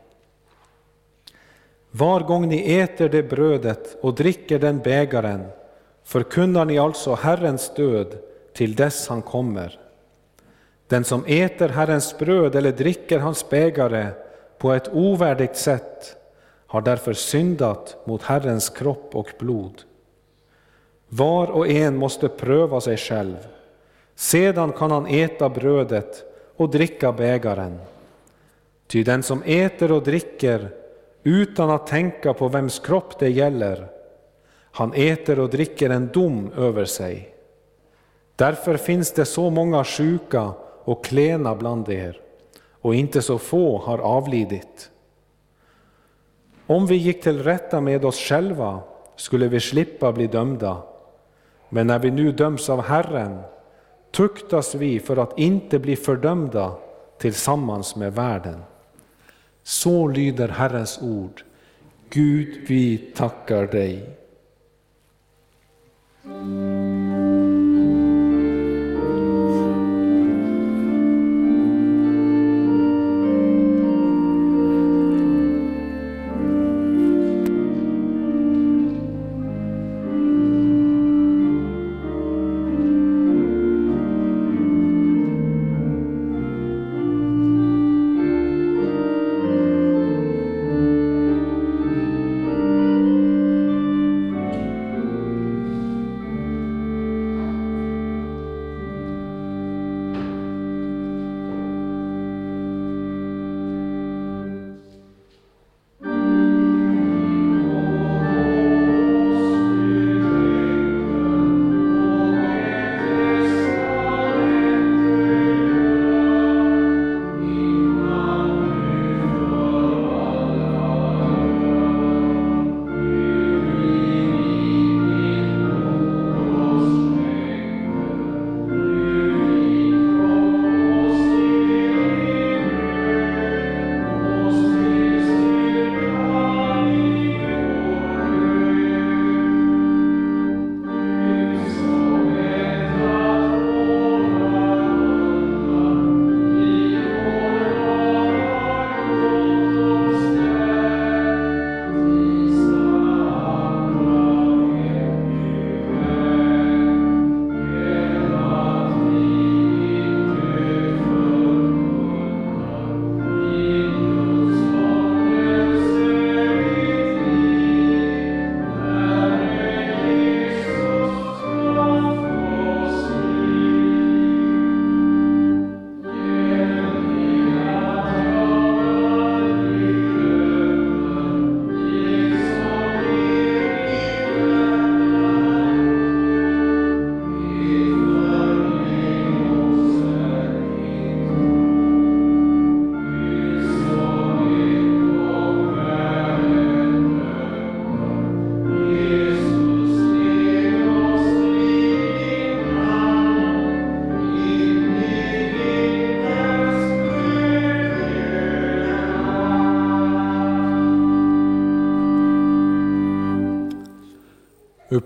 Var 1.90 2.20
gång 2.20 2.48
ni 2.48 2.78
äter 2.78 3.08
det 3.08 3.22
brödet 3.22 3.96
och 4.02 4.14
dricker 4.14 4.58
den 4.58 4.78
bägaren 4.78 5.44
förkunnar 6.04 6.64
ni 6.64 6.78
alltså 6.78 7.14
Herrens 7.14 7.74
död 7.74 8.18
till 8.56 8.74
dess 8.74 9.08
han 9.08 9.22
kommer. 9.22 9.78
Den 10.88 11.04
som 11.04 11.24
äter 11.26 11.68
Herrens 11.68 12.18
bröd 12.18 12.54
eller 12.54 12.72
dricker 12.72 13.18
hans 13.18 13.50
bägare 13.50 14.08
på 14.58 14.72
ett 14.72 14.88
ovärdigt 14.92 15.56
sätt 15.56 16.16
har 16.66 16.80
därför 16.80 17.12
syndat 17.12 17.96
mot 18.04 18.22
Herrens 18.22 18.68
kropp 18.68 19.10
och 19.12 19.28
blod. 19.38 19.82
Var 21.08 21.50
och 21.50 21.68
en 21.68 21.96
måste 21.96 22.28
pröva 22.28 22.80
sig 22.80 22.96
själv. 22.96 23.36
Sedan 24.14 24.72
kan 24.72 24.90
han 24.90 25.06
äta 25.06 25.48
brödet 25.48 26.24
och 26.56 26.70
dricka 26.70 27.12
bägaren. 27.12 27.78
Ty 28.86 29.02
den 29.02 29.22
som 29.22 29.42
äter 29.42 29.92
och 29.92 30.02
dricker 30.02 30.70
utan 31.22 31.70
att 31.70 31.86
tänka 31.86 32.34
på 32.34 32.48
vems 32.48 32.78
kropp 32.78 33.18
det 33.18 33.28
gäller, 33.28 33.88
han 34.70 34.92
äter 34.94 35.40
och 35.40 35.50
dricker 35.50 35.90
en 35.90 36.08
dom 36.08 36.50
över 36.56 36.84
sig. 36.84 37.35
Därför 38.36 38.76
finns 38.76 39.12
det 39.12 39.24
så 39.24 39.50
många 39.50 39.84
sjuka 39.84 40.52
och 40.84 41.04
klena 41.04 41.54
bland 41.54 41.88
er, 41.88 42.20
och 42.80 42.94
inte 42.94 43.22
så 43.22 43.38
få 43.38 43.78
har 43.78 43.98
avlidit. 43.98 44.90
Om 46.66 46.86
vi 46.86 46.96
gick 46.96 47.22
till 47.22 47.42
rätta 47.42 47.80
med 47.80 48.04
oss 48.04 48.18
själva 48.18 48.80
skulle 49.16 49.48
vi 49.48 49.60
slippa 49.60 50.12
bli 50.12 50.26
dömda, 50.26 50.82
men 51.68 51.86
när 51.86 51.98
vi 51.98 52.10
nu 52.10 52.32
döms 52.32 52.68
av 52.68 52.82
Herren 52.82 53.40
tuktas 54.10 54.74
vi 54.74 55.00
för 55.00 55.16
att 55.16 55.38
inte 55.38 55.78
bli 55.78 55.96
fördömda 55.96 56.72
tillsammans 57.18 57.96
med 57.96 58.14
världen. 58.14 58.62
Så 59.62 60.08
lyder 60.08 60.48
Herrens 60.48 60.98
ord. 61.02 61.44
Gud, 62.10 62.68
vi 62.68 62.98
tackar 62.98 63.66
dig. 63.66 64.16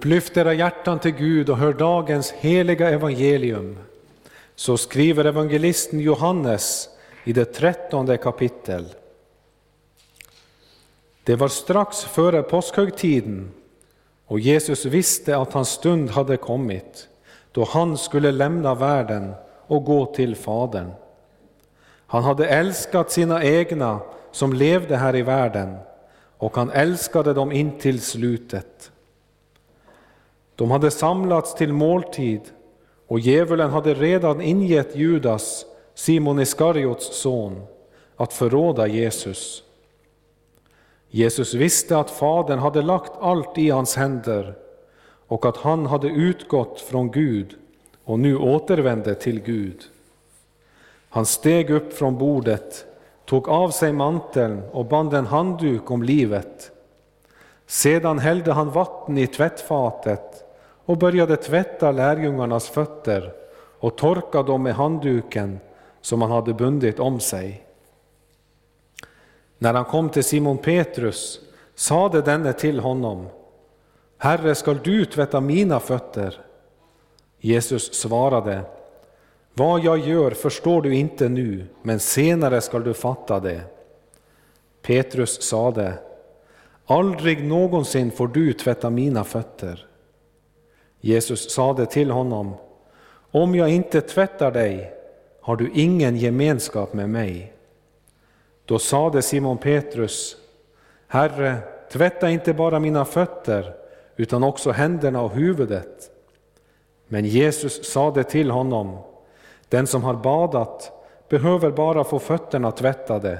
Upplyft 0.01 0.37
era 0.37 0.55
hjärtan 0.55 0.99
till 0.99 1.11
Gud 1.11 1.51
och 1.51 1.57
hör 1.57 1.73
dagens 1.73 2.33
heliga 2.33 2.91
evangelium. 2.91 3.79
Så 4.55 4.77
skriver 4.77 5.25
evangelisten 5.25 6.01
Johannes 6.01 6.89
i 7.25 7.33
det 7.33 7.45
trettonde 7.45 8.17
kapitel. 8.17 8.85
Det 11.25 11.37
var 11.37 11.49
strax 11.49 12.05
före 12.05 12.43
påskhögtiden 12.43 13.51
och 14.27 14.41
Jesus 14.41 14.85
visste 14.85 15.37
att 15.37 15.53
hans 15.53 15.69
stund 15.69 16.11
hade 16.11 16.37
kommit 16.37 17.09
då 17.53 17.65
han 17.65 17.99
skulle 17.99 18.33
lämna 18.33 18.75
världen 18.75 19.33
och 19.67 19.85
gå 19.85 20.07
till 20.07 20.37
Fadern. 20.37 20.91
Han 22.07 22.25
hade 22.25 22.49
älskat 22.49 23.11
sina 23.11 23.45
egna 23.45 24.01
som 24.33 24.53
levde 24.53 24.97
här 24.97 25.17
i 25.17 25.23
världen 25.23 25.77
och 26.37 26.57
han 26.57 26.71
älskade 26.71 27.35
dem 27.35 27.53
in 27.53 27.79
till 27.79 28.01
slutet. 28.01 28.90
De 30.61 30.71
hade 30.71 30.91
samlats 30.91 31.55
till 31.55 31.73
måltid 31.73 32.41
och 33.07 33.21
djävulen 33.21 33.71
hade 33.71 33.95
redan 33.95 34.41
ingett 34.41 34.97
Judas, 34.97 35.65
Simon 35.95 36.41
Iskariots 36.41 37.21
son, 37.23 37.63
att 38.17 38.33
förråda 38.33 38.87
Jesus. 38.87 39.63
Jesus 41.09 41.55
visste 41.55 41.99
att 41.99 42.11
Fadern 42.11 42.59
hade 42.59 42.83
lagt 42.83 43.13
allt 43.21 43.59
i 43.59 43.71
hans 43.71 43.97
händer 43.97 44.55
och 45.27 45.47
att 45.47 45.57
han 45.57 45.87
hade 45.87 46.09
utgått 46.09 46.81
från 46.81 47.11
Gud 47.11 47.55
och 48.05 48.19
nu 48.19 48.37
återvände 48.37 49.15
till 49.15 49.41
Gud. 49.41 49.83
Han 51.09 51.27
steg 51.27 51.71
upp 51.71 51.93
från 51.93 52.19
bordet, 52.19 52.85
tog 53.25 53.49
av 53.49 53.71
sig 53.71 53.93
manteln 53.93 54.63
och 54.73 54.85
band 54.85 55.15
en 55.15 55.27
handduk 55.27 55.91
om 55.91 56.03
livet. 56.03 56.71
Sedan 57.67 58.19
hällde 58.19 58.53
han 58.53 58.71
vatten 58.71 59.19
i 59.19 59.27
tvättfatet 59.27 60.30
och 60.85 60.99
började 60.99 61.37
tvätta 61.37 61.93
lärjungarnas 61.93 62.69
fötter 62.69 63.33
och 63.79 63.97
torka 63.97 64.43
dem 64.43 64.63
med 64.63 64.75
handduken 64.75 65.61
som 66.01 66.23
han 66.23 66.31
hade 66.31 66.55
bundit 66.55 67.01
om 67.01 67.21
sig. 67.21 67.67
När 69.59 69.75
han 69.75 69.85
kom 69.85 70.09
till 70.09 70.25
Simon 70.25 70.59
Petrus 70.59 71.41
sade 71.75 72.23
denne 72.23 72.53
till 72.53 72.81
honom, 72.81 73.27
Herre, 74.19 74.55
skall 74.55 74.79
du 74.85 75.05
tvätta 75.05 75.41
mina 75.41 75.81
fötter? 75.81 76.41
Jesus 77.39 77.95
svarade, 77.95 78.61
Vad 79.55 79.81
jag 79.81 79.99
gör 79.99 80.31
förstår 80.31 80.83
du 80.83 80.95
inte 80.95 81.29
nu, 81.29 81.67
men 81.83 82.01
senare 82.01 82.61
skall 82.61 82.85
du 82.85 82.95
fatta 82.95 83.41
det. 83.41 83.61
Petrus 84.83 85.43
sade, 85.43 85.95
Aldrig 86.87 87.45
någonsin 87.45 88.11
får 88.11 88.29
du 88.29 88.53
tvätta 88.53 88.91
mina 88.91 89.25
fötter. 89.25 89.87
Jesus 91.01 91.51
sade 91.51 91.87
till 91.87 92.11
honom, 92.11 92.55
om 93.31 93.55
jag 93.55 93.71
inte 93.71 94.01
tvättar 94.01 94.51
dig 94.51 94.93
har 95.41 95.57
du 95.57 95.71
ingen 95.75 96.17
gemenskap 96.17 96.93
med 96.93 97.11
mig. 97.11 97.53
Då 98.65 98.79
sade 98.79 99.23
Simon 99.23 99.59
Petrus, 99.59 100.37
Herre, 101.07 101.57
tvätta 101.93 102.31
inte 102.31 102.55
bara 102.55 102.81
mina 102.81 103.05
fötter 103.05 103.75
utan 104.17 104.43
också 104.43 104.71
händerna 104.71 105.23
och 105.23 105.31
huvudet. 105.31 106.11
Men 107.09 107.25
Jesus 107.25 107.93
sade 107.93 108.25
till 108.25 108.51
honom, 108.51 108.99
den 109.69 109.87
som 109.87 110.05
har 110.05 110.15
badat 110.15 110.93
behöver 111.29 111.71
bara 111.71 112.05
få 112.05 112.19
fötterna 112.19 112.73
tvättade, 112.73 113.39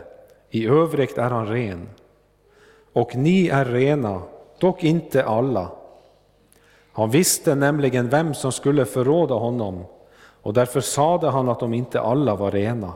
i 0.51 0.67
övrigt 0.67 1.19
är 1.19 1.31
han 1.31 1.47
ren. 1.47 1.89
Och 2.93 3.17
ni 3.17 3.49
är 3.49 3.65
rena, 3.65 4.23
dock 4.59 4.85
inte 4.85 5.25
alla. 5.25 5.71
Han 6.93 7.11
visste 7.11 7.55
nämligen 7.55 8.09
vem 8.09 8.35
som 8.35 8.53
skulle 8.53 8.85
förråda 8.85 9.35
honom 9.35 9.85
och 10.43 10.55
därför 10.55 10.81
sade 10.81 11.31
han 11.31 11.49
att 11.49 11.61
de 11.61 11.75
inte 11.75 12.01
alla 12.01 12.37
var 12.37 12.51
rena. 12.51 12.93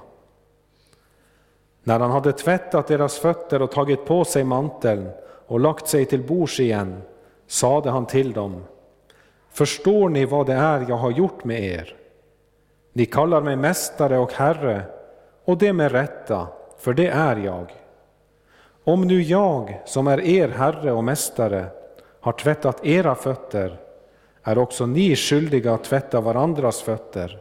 När 1.83 2.00
han 2.00 2.11
hade 2.11 2.33
tvättat 2.33 2.87
deras 2.87 3.18
fötter 3.18 3.62
och 3.62 3.70
tagit 3.70 4.04
på 4.04 4.24
sig 4.24 4.44
manteln 4.44 5.11
och 5.46 5.61
lagt 5.61 5.88
sig 5.88 6.04
till 6.04 6.22
bords 6.22 6.61
igen 6.61 7.02
sade 7.46 7.90
han 7.90 8.07
till 8.07 8.33
dem 8.33 8.64
Förstår 9.50 10.09
ni 10.09 10.24
vad 10.24 10.46
det 10.46 10.52
är 10.52 10.87
jag 10.88 10.96
har 10.96 11.11
gjort 11.11 11.44
med 11.44 11.64
er? 11.64 11.96
Ni 12.92 13.07
kallar 13.07 13.40
mig 13.40 13.57
mästare 13.57 14.18
och 14.18 14.33
herre 14.33 14.83
och 15.44 15.59
det 15.59 15.72
med 15.72 15.92
rätta, 15.92 16.48
för 16.78 16.94
det 16.94 17.09
är 17.09 17.37
jag. 17.37 17.72
Om 18.85 19.00
nu 19.00 19.22
jag, 19.22 19.83
som 19.85 20.07
är 20.07 20.20
er 20.20 20.48
Herre 20.48 20.92
och 20.92 21.04
Mästare, 21.04 21.66
har 22.20 22.33
tvättat 22.33 22.87
era 22.87 23.14
fötter, 23.14 23.80
är 24.44 24.59
också 24.59 24.87
ni 24.87 25.16
skyldiga 25.16 25.74
att 25.74 25.85
tvätta 25.85 26.20
varandras 26.20 26.83
fötter. 26.83 27.40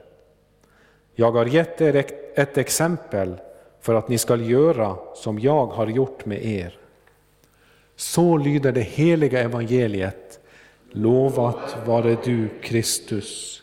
Jag 1.16 1.32
har 1.32 1.46
gett 1.46 1.82
er 1.82 2.06
ett 2.36 2.58
exempel 2.58 3.36
för 3.82 3.96
att 3.96 4.10
ni 4.10 4.18
skall 4.18 4.50
göra 4.50 4.98
som 5.16 5.40
jag 5.40 5.66
har 5.66 5.88
gjort 5.88 6.26
med 6.26 6.46
er. 6.46 6.78
Så 7.96 8.38
lyder 8.38 8.72
det 8.72 8.82
heliga 8.82 9.40
evangeliet. 9.40 10.40
Lovat 10.92 11.78
vare 11.86 12.18
du, 12.24 12.50
Kristus. 12.62 13.62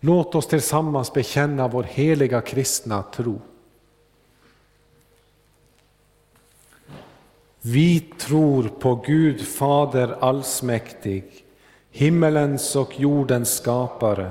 Låt 0.00 0.34
oss 0.34 0.46
tillsammans 0.46 1.12
bekänna 1.12 1.68
vår 1.68 1.82
heliga 1.82 2.40
kristna 2.40 3.02
tro. 3.02 3.40
Vi 7.60 8.00
tror 8.00 8.62
på 8.62 8.94
Gud 8.94 9.40
Fader 9.40 10.16
allsmäktig, 10.20 11.24
himmelens 11.90 12.76
och 12.76 13.00
jordens 13.00 13.54
skapare. 13.54 14.30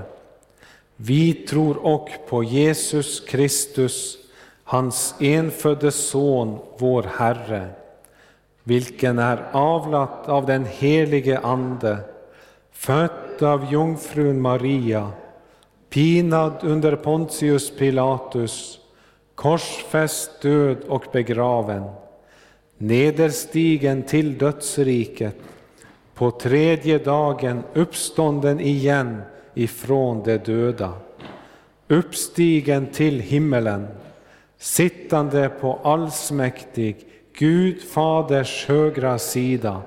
Vi 0.96 1.34
tror 1.34 1.86
och 1.86 2.10
på 2.30 2.44
Jesus 2.44 3.20
Kristus, 3.20 4.18
hans 4.64 5.16
enfödde 5.20 5.92
Son, 5.92 6.60
vår 6.78 7.04
Herre, 7.04 7.68
vilken 8.64 9.20
är 9.20 9.44
avlat 9.52 10.30
av 10.30 10.46
den 10.46 10.66
helige 10.66 11.40
Ande, 11.40 11.98
född 12.72 13.44
av 13.44 13.72
jungfrun 13.72 14.42
Maria, 14.42 15.12
pinad 15.90 16.54
under 16.62 16.96
Pontius 16.96 17.78
Pilatus, 17.78 18.80
korsfäst, 19.36 20.42
död 20.42 20.78
och 20.88 21.06
begraven, 21.12 21.84
nederstigen 22.78 24.04
till 24.04 24.38
dödsriket, 24.38 25.36
på 26.18 26.32
tredje 26.32 26.98
dagen 26.98 27.64
uppstånden 27.74 28.60
igen 28.60 29.22
ifrån 29.54 30.24
de 30.24 30.38
döda, 30.38 30.94
uppstigen 31.88 32.88
till 32.88 33.20
himmelen, 33.20 33.88
sittande 34.58 35.50
på 35.50 35.80
allsmäktig 35.84 37.08
Gud 37.38 37.82
Faders 37.82 38.66
högra 38.68 39.20
sida, 39.20 39.82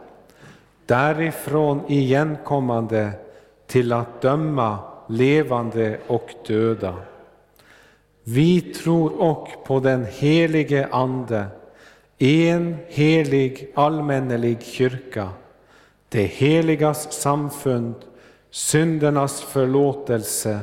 därifrån 0.87 1.81
igenkommande 1.89 3.11
till 3.67 3.93
att 3.93 4.21
döma 4.23 4.79
levande 5.09 5.99
och 6.07 6.31
döda. 6.47 6.95
Vi 8.25 8.61
tror 8.61 9.21
och 9.23 9.49
på 9.67 9.81
den 9.81 10.07
helige 10.19 10.89
Ande, 10.91 11.47
en 12.19 12.77
helig 12.89 13.73
allmännelig 13.75 14.63
kyrka, 14.63 15.29
det 16.11 16.27
heligas 16.27 17.13
samfund, 17.13 17.95
syndernas 18.51 19.43
förlåtelse, 19.43 20.61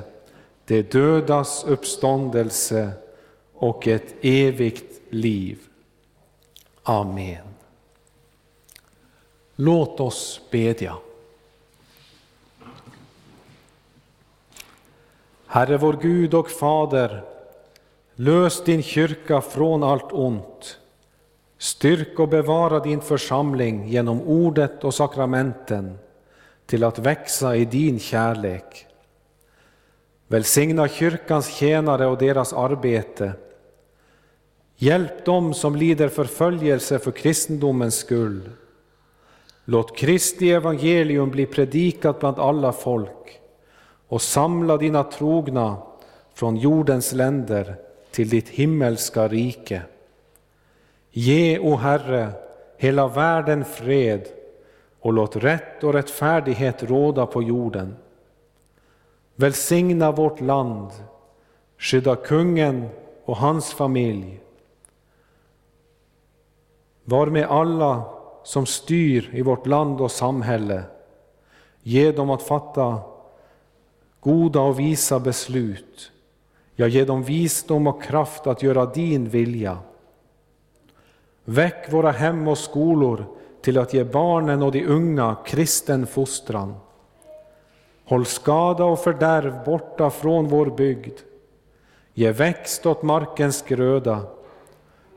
de 0.66 0.82
dödas 0.82 1.64
uppståndelse 1.64 2.92
och 3.54 3.88
ett 3.88 4.16
evigt 4.22 5.02
liv. 5.10 5.60
Amen. 6.84 7.48
Låt 9.56 10.00
oss 10.00 10.42
bedja. 10.52 10.96
Herre 15.48 15.78
vår 15.78 15.98
Gud 16.02 16.34
och 16.34 16.50
Fader, 16.50 17.24
lös 18.16 18.64
din 18.64 18.84
kyrka 18.84 19.42
från 19.42 19.84
allt 19.84 20.12
ont. 20.12 20.80
Styrk 21.58 22.20
och 22.20 22.30
bevara 22.30 22.80
din 22.80 23.02
församling 23.02 23.88
genom 23.88 24.22
ordet 24.22 24.84
och 24.84 24.94
sakramenten 24.94 25.98
till 26.66 26.84
att 26.84 27.00
växa 27.00 27.56
i 27.56 27.66
din 27.66 28.00
kärlek. 28.00 28.88
Välsigna 30.28 30.88
kyrkans 30.88 31.48
tjänare 31.48 32.06
och 32.06 32.18
deras 32.18 32.54
arbete. 32.54 33.32
Hjälp 34.76 35.26
dem 35.26 35.54
som 35.54 35.76
lider 35.76 36.08
förföljelse 36.10 37.00
för 37.00 37.12
kristendomens 37.12 37.96
skull. 37.96 38.50
Låt 39.66 39.98
Kristi 39.98 40.52
evangelium 40.52 41.30
bli 41.30 41.46
predikat 41.46 42.20
bland 42.20 42.40
alla 42.40 42.72
folk 42.72 43.40
och 44.08 44.22
samla 44.22 44.78
dina 44.78 45.04
trogna 45.04 45.78
från 46.34 46.58
jordens 46.58 47.14
länder 47.14 47.76
till 48.12 48.30
ditt 48.30 48.50
himmelska 48.50 49.28
rike. 49.28 49.82
Ge, 51.18 51.60
o 51.60 51.76
Herre, 51.76 52.32
hela 52.78 53.08
världen 53.08 53.66
fred 53.66 54.28
och 55.00 55.14
låt 55.14 55.36
rätt 55.36 55.84
och 55.84 55.94
rättfärdighet 55.94 56.84
råda 56.84 57.26
på 57.26 57.44
jorden. 57.44 57.96
Välsigna 59.36 60.12
vårt 60.12 60.42
land, 60.42 60.92
skydda 61.78 62.16
kungen 62.16 62.90
och 63.26 63.38
hans 63.38 63.74
familj. 63.74 64.40
Var 67.04 67.28
med 67.28 67.46
alla 67.46 68.04
som 68.44 68.66
styr 68.66 69.30
i 69.34 69.42
vårt 69.42 69.68
land 69.68 70.02
och 70.02 70.12
samhälle. 70.12 70.84
Ge 71.84 72.12
dem 72.12 72.30
att 72.30 72.44
fatta 72.44 73.00
goda 74.20 74.62
och 74.62 74.80
visa 74.80 75.20
beslut. 75.20 76.12
Ja, 76.76 76.88
ge 76.88 77.06
dem 77.06 77.24
visdom 77.24 77.88
och 77.88 78.04
kraft 78.04 78.48
att 78.48 78.64
göra 78.64 78.86
din 78.86 79.30
vilja. 79.30 79.78
Väck 81.50 81.94
våra 81.94 82.12
hem 82.12 82.48
och 82.48 82.58
skolor 82.58 83.26
till 83.62 83.78
att 83.78 83.94
ge 83.94 84.04
barnen 84.04 84.62
och 84.62 84.72
de 84.72 84.86
unga 84.86 85.36
kristen 85.46 86.08
fostran. 86.08 86.76
Håll 88.06 88.26
skada 88.26 88.84
och 88.86 89.00
fördärv 89.00 89.64
borta 89.66 90.10
från 90.10 90.48
vår 90.48 90.66
bygd. 90.66 91.20
Ge 92.14 92.32
växt 92.32 92.86
åt 92.86 93.04
markens 93.04 93.62
gröda. 93.62 94.22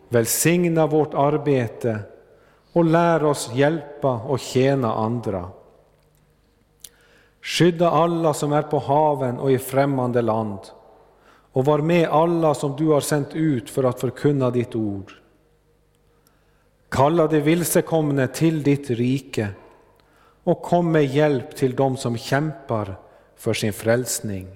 Välsigna 0.09 0.87
vårt 0.87 1.15
arbete 1.15 1.99
och 2.73 2.85
lär 2.85 3.25
oss 3.25 3.51
hjälpa 3.55 4.15
och 4.15 4.41
tjäna 4.41 4.95
andra. 4.95 5.49
Skydda 7.43 7.91
alla 7.91 8.35
som 8.35 8.53
är 8.53 8.63
på 8.63 8.79
haven 8.79 9.39
och 9.39 9.53
i 9.53 9.59
främmande 9.59 10.23
land 10.23 10.59
och 11.53 11.65
var 11.65 11.79
med 11.79 12.09
alla 12.09 12.55
som 12.55 12.77
du 12.77 12.89
har 12.89 13.01
sänt 13.01 13.35
ut 13.35 13.71
för 13.71 13.85
att 13.85 14.01
förkunna 14.01 14.51
ditt 14.51 14.75
ord. 14.75 15.13
Kalla 16.91 17.27
de 17.27 17.41
vilsekomne 17.41 18.27
till 18.27 18.63
ditt 18.63 18.91
rike 18.91 19.49
och 20.45 20.63
kom 20.63 20.93
med 20.93 21.05
hjälp 21.05 21.57
till 21.57 21.77
dem 21.77 21.97
som 21.97 22.17
kämpar 22.17 22.95
för 23.37 23.55
sin 23.55 23.73
frälsning. 23.73 24.47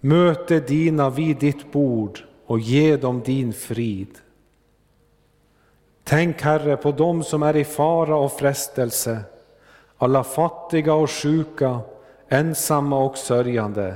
Möte 0.00 0.60
dina 0.60 1.10
vid 1.10 1.36
ditt 1.36 1.72
bord 1.72 2.24
och 2.46 2.60
ge 2.60 2.96
dem 2.96 3.22
din 3.24 3.52
frid. 3.52 4.18
Tänk, 6.04 6.42
Herre, 6.42 6.76
på 6.76 6.92
dem 6.92 7.24
som 7.24 7.42
är 7.42 7.56
i 7.56 7.64
fara 7.64 8.16
och 8.16 8.32
frestelse, 8.32 9.20
alla 9.98 10.24
fattiga 10.24 10.94
och 10.94 11.10
sjuka, 11.10 11.80
ensamma 12.28 13.04
och 13.04 13.16
sörjande. 13.18 13.94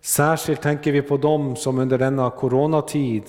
Särskilt 0.00 0.62
tänker 0.62 0.92
vi 0.92 1.02
på 1.02 1.16
dem 1.16 1.56
som 1.56 1.78
under 1.78 1.98
denna 1.98 2.30
coronatid 2.30 3.22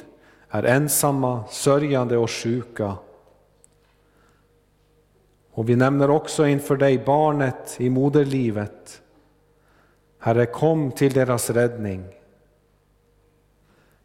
är 0.50 0.64
ensamma, 0.64 1.44
sörjande 1.50 2.18
och 2.18 2.32
sjuka. 2.32 2.96
Och 5.52 5.70
vi 5.70 5.76
nämner 5.76 6.10
också 6.10 6.48
inför 6.48 6.78
dig 6.78 6.98
barnet 7.06 7.76
i 7.78 7.90
moderlivet. 7.90 9.02
Herre, 10.20 10.46
kom 10.46 10.92
till 10.92 11.14
deras 11.14 11.50
räddning. 11.50 12.04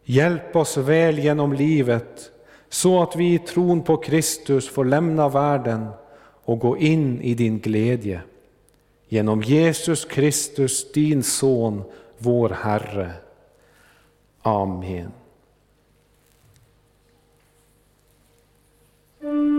Hjälp 0.05 0.57
oss 0.57 0.77
väl 0.77 1.19
genom 1.19 1.53
livet 1.53 2.31
så 2.69 3.03
att 3.03 3.17
vi 3.17 3.35
i 3.35 3.39
tron 3.39 3.83
på 3.83 3.97
Kristus 3.97 4.69
får 4.69 4.85
lämna 4.85 5.29
världen 5.29 5.87
och 6.45 6.59
gå 6.59 6.77
in 6.79 7.21
i 7.21 7.35
din 7.35 7.59
glädje. 7.59 8.21
Genom 9.09 9.43
Jesus 9.43 10.05
Kristus, 10.05 10.93
din 10.93 11.23
Son, 11.23 11.83
vår 12.19 12.49
Herre. 12.49 13.13
Amen. 14.43 15.13
Mm-hmm. 19.25 19.54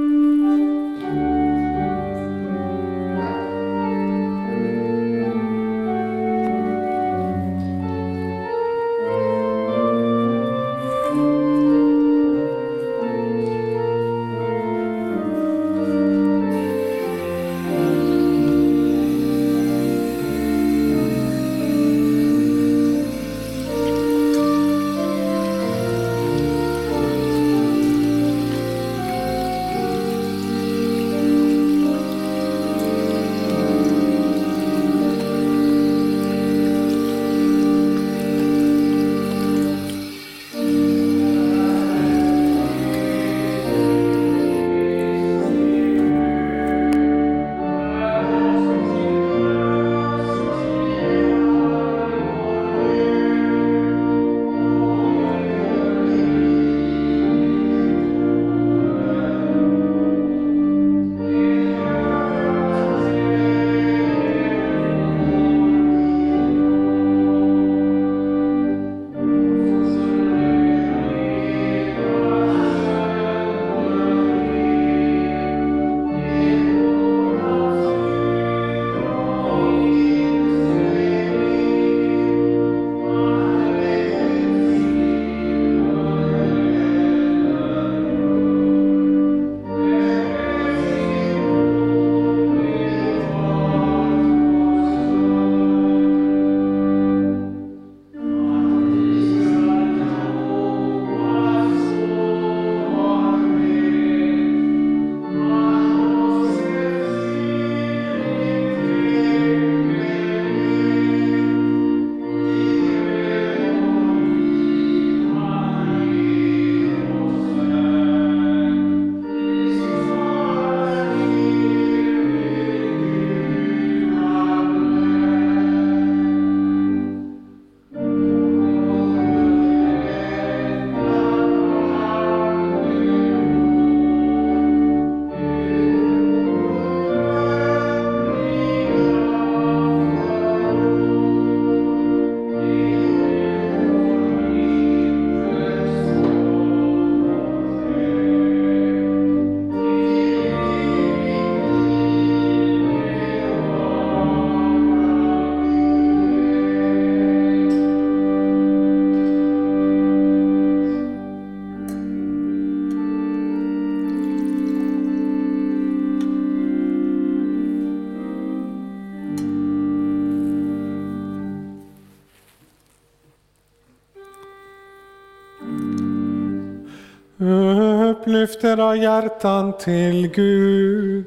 Upplyft 178.25 178.63
era 178.63 178.95
hjärtan 178.95 179.73
till 179.77 180.27
Gud. 180.27 181.25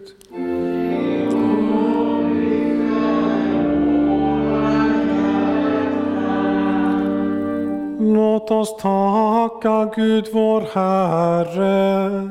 Låt 8.00 8.50
oss 8.50 8.76
tacka 8.76 9.90
Gud 9.96 10.28
vår 10.32 10.60
Herre. 10.74 12.28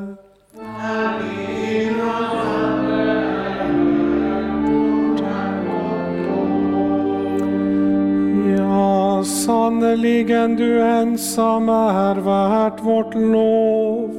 Ja, 8.57 9.23
sannerligen 9.23 10.55
du 10.55 10.81
ensam 10.81 11.69
är 11.69 12.15
värt 12.15 12.83
vårt 12.83 13.15
lov. 13.15 14.16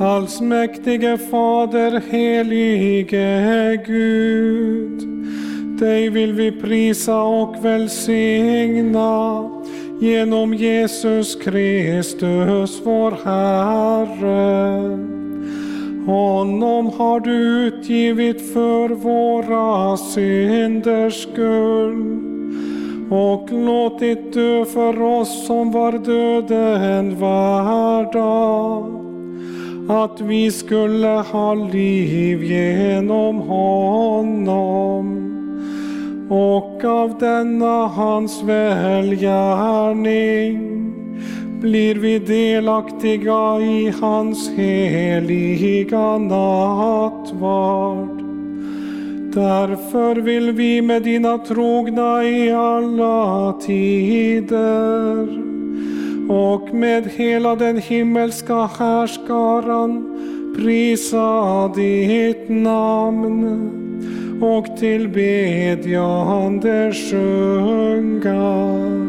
Allsmäktige 0.00 1.18
Fader, 1.18 2.00
helige 2.10 3.76
Gud. 3.86 5.08
Dig 5.78 6.10
vill 6.10 6.32
vi 6.32 6.52
prisa 6.52 7.22
och 7.22 7.64
välsigna 7.64 9.50
genom 10.00 10.54
Jesus 10.54 11.36
Kristus, 11.36 12.82
vår 12.84 13.10
Herre. 13.24 14.98
Honom 16.06 16.86
har 16.86 17.20
du 17.20 17.66
utgivit 17.66 18.52
för 18.52 18.88
våra 18.88 19.96
synders 19.96 21.22
skull 21.22 22.18
och 23.10 23.48
låtit 23.52 24.32
dö 24.32 24.64
för 24.64 25.02
oss 25.02 25.46
som 25.46 25.72
var 25.72 25.92
döden 25.92 27.18
värda, 27.18 29.07
att 29.88 30.20
vi 30.20 30.50
skulle 30.50 31.06
ha 31.06 31.54
liv 31.54 32.44
genom 32.44 33.36
honom. 33.36 35.24
Och 36.30 36.84
av 36.84 37.18
denna 37.18 37.86
hans 37.86 38.42
välgärning 38.42 40.08
blir 41.60 41.94
vi 41.94 42.18
delaktiga 42.18 43.60
i 43.60 43.92
hans 44.00 44.50
heliga 44.50 46.18
nattvard. 46.18 47.48
Därför 49.34 50.16
vill 50.16 50.52
vi 50.52 50.82
med 50.82 51.02
dina 51.02 51.38
trogna 51.38 52.24
i 52.24 52.52
alla 52.52 53.52
tider 53.52 55.48
och 56.28 56.74
med 56.74 57.06
hela 57.06 57.56
den 57.56 57.78
himmelska 57.78 58.70
härskaran 58.78 60.14
prisa 60.56 61.68
ditt 61.76 62.48
namn 62.48 63.70
och 64.42 64.76
tillbedjande 64.76 66.92
sjunga. 66.92 69.07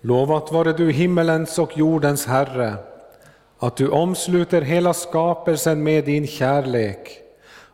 Lovat 0.00 0.52
vare 0.52 0.72
du 0.72 0.92
himmelens 0.92 1.58
och 1.58 1.78
jordens 1.78 2.26
Herre, 2.26 2.74
att 3.58 3.76
du 3.76 3.88
omsluter 3.88 4.62
hela 4.62 4.94
skapelsen 4.94 5.82
med 5.82 6.04
din 6.04 6.26
kärlek 6.26 7.20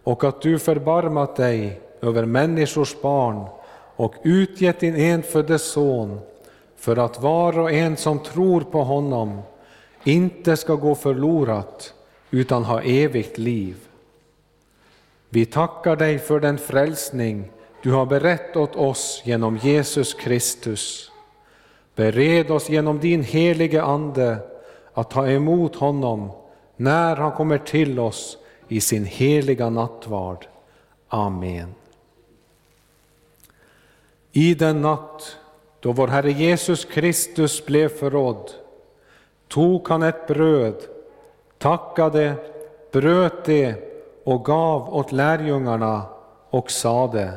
och 0.05 0.25
att 0.25 0.43
du 0.43 0.59
förbarmat 0.59 1.37
dig 1.37 1.81
över 2.03 2.25
människors 2.25 3.01
barn 3.03 3.47
och 3.97 4.15
utgett 4.23 4.81
din 4.81 4.97
enfödde 4.97 5.59
son 5.59 6.21
för 6.77 6.97
att 6.97 7.23
var 7.23 7.59
och 7.59 7.73
en 7.73 7.97
som 7.97 8.19
tror 8.19 8.61
på 8.61 8.85
honom 8.85 9.43
inte 10.05 10.57
ska 10.57 10.75
gå 10.75 10.95
förlorat 10.95 11.95
utan 12.31 12.65
ha 12.65 12.83
evigt 12.83 13.39
liv. 13.39 13.77
Vi 15.29 15.47
tackar 15.47 15.97
dig 15.97 16.19
för 16.19 16.41
den 16.41 16.59
frälsning 16.59 17.51
du 17.83 17.93
har 17.93 18.07
berett 18.07 18.57
åt 18.57 18.77
oss 18.77 19.23
genom 19.25 19.57
Jesus 19.57 20.15
Kristus. 20.15 21.11
Bered 21.97 22.51
oss 22.51 22.69
genom 22.69 22.99
din 22.99 23.23
helige 23.23 23.83
Ande 23.83 24.39
att 24.93 25.11
ta 25.11 25.29
emot 25.29 25.77
honom 25.77 26.31
när 26.77 27.17
han 27.17 27.33
kommer 27.33 27.59
till 27.59 27.99
oss 27.99 28.39
i 28.69 28.81
sin 28.81 29.05
heliga 29.05 29.71
nattvard. 29.71 30.47
Amen. 31.09 31.75
I 34.33 34.55
den 34.55 34.83
natt 34.83 35.37
då 35.81 35.93
vår 35.93 36.09
Herre 36.09 36.33
Jesus 36.33 36.85
Kristus 36.85 37.67
blev 37.67 37.89
förrådd 37.89 38.51
tog 39.49 39.89
han 39.89 40.03
ett 40.03 40.27
bröd, 40.27 40.75
tackade, 41.59 42.35
bröt 42.93 43.45
det 43.45 43.75
och 44.25 44.45
gav 44.45 44.95
åt 44.95 45.13
lärjungarna 45.13 46.03
och 46.51 46.71
sade 46.71 47.33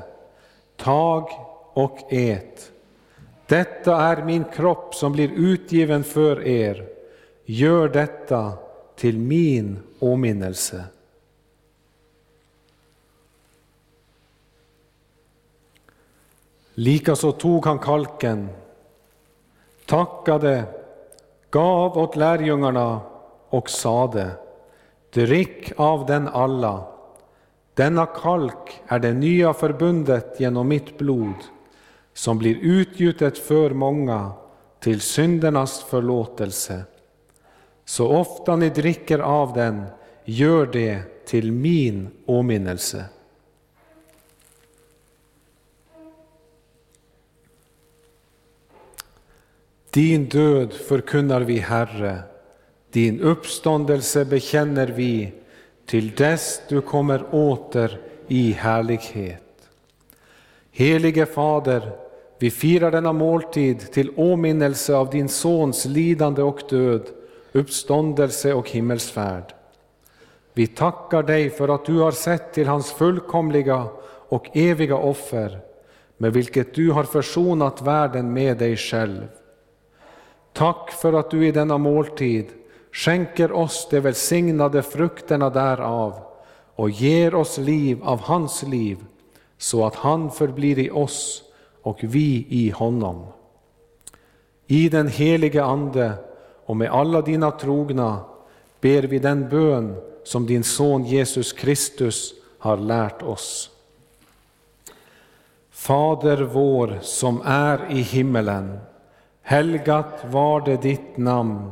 Tag 0.75 1.29
och 1.73 2.13
ät. 2.13 2.71
Detta 3.49 4.01
är 4.01 4.23
min 4.23 4.43
kropp 4.43 4.95
som 4.95 5.11
blir 5.11 5.29
utgiven 5.35 6.03
för 6.03 6.47
er. 6.47 6.87
Gör 7.45 7.89
detta 7.89 8.53
till 8.95 9.17
min 9.17 9.79
åminnelse. 9.99 10.83
Likaså 16.73 17.31
tog 17.31 17.65
han 17.65 17.79
kalken, 17.79 18.49
tackade, 19.85 20.63
gav 21.49 21.97
åt 21.97 22.15
lärjungarna 22.15 23.01
och 23.49 23.69
sade 23.69 24.31
Drick 25.09 25.71
av 25.75 26.05
den 26.05 26.27
alla. 26.27 26.83
Denna 27.73 28.05
kalk 28.05 28.81
är 28.87 28.99
det 28.99 29.13
nya 29.13 29.53
förbundet 29.53 30.39
genom 30.39 30.67
mitt 30.67 30.97
blod 30.97 31.35
som 32.19 32.37
blir 32.37 32.55
utgjutet 32.61 33.37
för 33.37 33.69
många 33.69 34.31
till 34.79 35.01
syndernas 35.01 35.83
förlåtelse. 35.83 36.83
Så 37.85 38.07
ofta 38.07 38.55
ni 38.55 38.69
dricker 38.69 39.19
av 39.19 39.53
den, 39.53 39.85
gör 40.25 40.65
det 40.65 41.25
till 41.25 41.51
min 41.51 42.09
åminnelse. 42.25 43.05
Din 49.89 50.25
död 50.25 50.73
förkunnar 50.73 51.41
vi, 51.41 51.57
Herre, 51.57 52.19
din 52.91 53.21
uppståndelse 53.21 54.25
bekänner 54.25 54.87
vi 54.87 55.33
till 55.85 56.15
dess 56.15 56.61
du 56.69 56.81
kommer 56.81 57.35
åter 57.35 57.99
i 58.27 58.51
härlighet. 58.51 59.69
Helige 60.71 61.25
Fader, 61.25 62.08
vi 62.39 62.51
firar 62.51 62.91
denna 62.91 63.13
måltid 63.13 63.91
till 63.91 64.11
åminnelse 64.15 64.95
av 64.95 65.09
din 65.09 65.29
Sons 65.29 65.85
lidande 65.85 66.41
och 66.41 66.61
död, 66.69 67.09
uppståndelse 67.51 68.53
och 68.53 68.69
himmelsfärd. 68.69 69.53
Vi 70.53 70.67
tackar 70.67 71.23
dig 71.23 71.49
för 71.49 71.75
att 71.75 71.85
du 71.85 71.99
har 71.99 72.11
sett 72.11 72.53
till 72.53 72.67
hans 72.67 72.91
fullkomliga 72.91 73.87
och 74.29 74.57
eviga 74.57 74.95
offer, 74.95 75.59
med 76.17 76.33
vilket 76.33 76.73
du 76.73 76.91
har 76.91 77.03
försonat 77.03 77.81
världen 77.81 78.33
med 78.33 78.57
dig 78.57 78.77
själv. 78.77 79.27
Tack 80.53 80.91
för 80.91 81.13
att 81.13 81.31
du 81.31 81.47
i 81.47 81.51
denna 81.51 81.77
måltid 81.77 82.45
skänker 82.91 83.51
oss 83.51 83.87
de 83.91 83.99
välsignade 83.99 84.81
frukterna 84.81 85.49
därav 85.49 86.13
och 86.75 86.89
ger 86.89 87.35
oss 87.35 87.57
liv 87.57 87.99
av 88.03 88.19
hans 88.19 88.63
liv, 88.63 88.97
så 89.57 89.85
att 89.85 89.95
han 89.95 90.31
förblir 90.31 90.79
i 90.79 90.89
oss 90.89 91.48
och 91.89 91.99
vi 92.01 92.45
i 92.49 92.69
honom. 92.69 93.25
I 94.67 94.89
den 94.89 95.07
helige 95.07 95.63
Ande 95.63 96.13
och 96.65 96.77
med 96.77 96.89
alla 96.91 97.21
dina 97.21 97.51
trogna 97.51 98.19
ber 98.81 99.01
vi 99.01 99.19
den 99.19 99.49
bön 99.49 99.95
som 100.23 100.45
din 100.45 100.63
son 100.63 101.05
Jesus 101.05 101.53
Kristus 101.53 102.33
har 102.59 102.77
lärt 102.77 103.21
oss. 103.21 103.69
Fader 105.71 106.41
vår 106.41 106.99
som 107.01 107.41
är 107.45 107.91
i 107.91 108.01
himmelen. 108.01 108.79
Helgat 109.41 110.25
var 110.25 110.61
det 110.61 110.81
ditt 110.81 111.17
namn. 111.17 111.71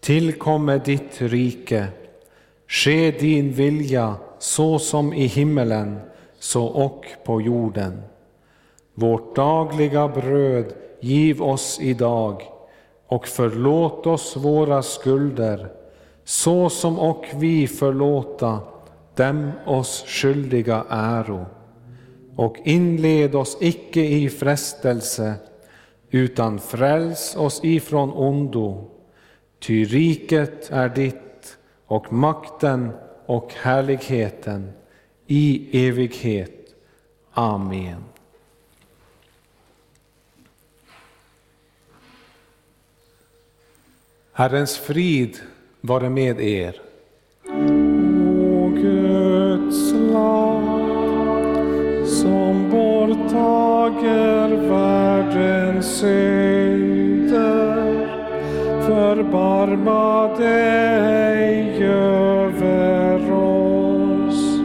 Tillkomme 0.00 0.78
ditt 0.78 1.20
rike. 1.20 1.86
Ske 2.66 3.10
din 3.10 3.52
vilja 3.52 4.14
så 4.38 4.78
som 4.78 5.12
i 5.12 5.26
himmelen, 5.26 6.00
så 6.38 6.64
och 6.64 7.06
på 7.24 7.40
jorden. 7.40 8.02
Vårt 8.94 9.36
dagliga 9.36 10.08
bröd 10.08 10.72
giv 11.00 11.42
oss 11.42 11.78
idag 11.80 12.42
och 13.06 13.28
förlåt 13.28 14.06
oss 14.06 14.36
våra 14.36 14.82
skulder 14.82 15.68
så 16.24 16.70
som 16.70 16.98
och 16.98 17.24
vi 17.34 17.66
förlåta 17.66 18.60
dem 19.14 19.52
oss 19.66 20.04
skyldiga 20.06 20.84
äro. 20.88 21.46
Och 22.36 22.56
inled 22.64 23.34
oss 23.34 23.56
icke 23.60 24.00
i 24.00 24.28
frestelse, 24.28 25.34
utan 26.10 26.58
fräls 26.58 27.36
oss 27.36 27.60
ifrån 27.64 28.12
ondo. 28.12 28.90
Ty 29.58 29.84
riket 29.84 30.70
är 30.70 30.88
ditt 30.88 31.58
och 31.86 32.12
makten 32.12 32.90
och 33.26 33.52
härligheten 33.54 34.72
i 35.26 35.68
evighet. 35.88 36.74
Amen. 37.32 38.13
Herrens 44.34 44.72
frid 44.82 45.36
vare 45.86 46.08
med 46.10 46.40
er. 46.42 46.74
O 47.46 48.66
Guds 48.74 49.92
lam 49.94 50.64
som 52.02 52.64
borttager 52.72 54.56
världens 54.70 55.86
synder 56.00 57.78
förbarma 58.86 60.36
dig 60.36 61.84
över 61.84 63.32
oss. 63.32 64.58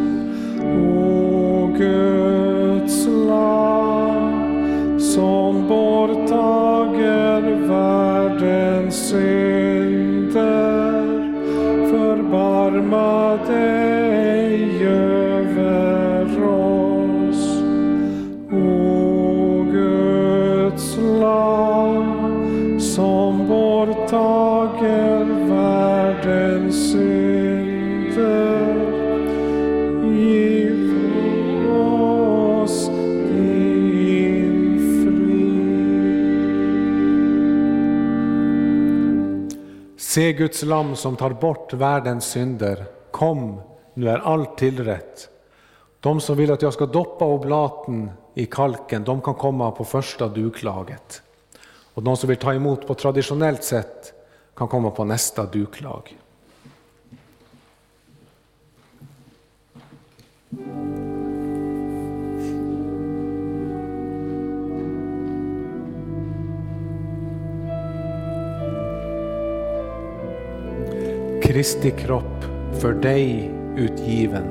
O 0.65 1.70
Guds 1.78 3.05
land, 3.05 5.01
som 5.01 5.67
borttager 5.67 7.41
världens 7.67 9.09
synder 9.09 9.59
förbarma 12.80 13.38
dig 13.47 14.88
över 14.88 16.43
oss. 16.43 17.61
O 18.51 19.65
Guds 19.71 20.97
lam 20.97 22.80
som 22.80 23.47
borttar 23.47 24.49
Se 40.10 40.34
Guds 40.34 40.64
lam 40.64 40.95
som 40.95 41.16
tar 41.16 41.30
bort 41.30 41.74
världens 41.74 42.26
synder. 42.26 42.86
Kom, 43.12 43.62
nu 43.93 44.10
är 44.10 44.18
allt 44.18 44.57
tillrätt. 44.57 45.30
De 45.99 46.22
som 46.22 46.38
vill 46.38 46.51
att 46.51 46.62
jag 46.62 46.74
ska 46.74 46.86
doppa 46.86 47.26
oblaten 47.26 48.12
i 48.34 48.45
kalken, 48.45 49.03
de 49.03 49.22
kan 49.22 49.34
komma 49.34 49.72
på 49.72 49.86
första 49.86 50.28
duklaget. 50.28 51.22
Och 51.93 52.03
de 52.03 52.18
som 52.18 52.30
vill 52.30 52.38
ta 52.38 52.53
emot 52.53 52.88
på 52.88 52.93
traditionellt 52.93 53.64
sätt 53.64 54.14
kan 54.55 54.68
komma 54.68 54.91
på 54.91 55.03
nästa 55.03 55.45
duklag. 55.45 56.18
Kristi 71.50 71.91
kropp 71.91 72.45
för 72.74 72.93
dig 72.93 73.52
utgiven. 73.78 74.43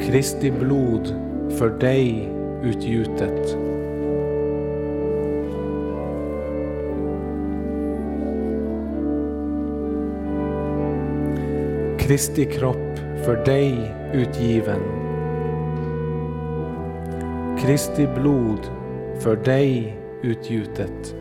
Kristi 0.00 0.50
blod 0.50 1.14
för 1.58 1.70
dig 1.70 2.32
utgjutet. 2.62 3.56
Kristi 11.98 12.44
kropp 12.44 12.98
för 13.24 13.44
dig 13.44 13.94
utgiven. 14.12 14.80
Kristi 17.60 18.06
blod 18.06 18.60
för 19.20 19.36
dig 19.36 19.98
utgjutet. 20.22 21.17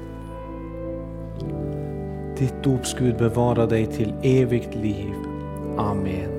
Ditt 2.40 2.64
dops 2.64 2.94
Gud 2.94 3.18
bevara 3.18 3.66
dig 3.66 3.86
till 3.86 4.14
evigt 4.24 4.76
liv. 4.76 5.14
Amen. 5.78 6.30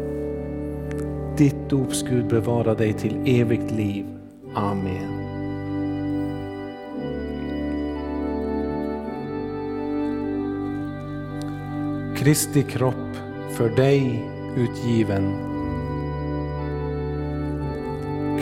Ditt 1.37 1.71
dops 1.71 2.03
Gud 2.03 2.27
bevara 2.29 2.75
dig 2.75 2.93
till 2.93 3.17
evigt 3.27 3.71
liv. 3.71 4.07
Amen. 4.55 5.29
Kristi 12.17 12.63
kropp 12.63 13.17
för 13.51 13.69
dig 13.69 14.31
utgiven. 14.57 15.33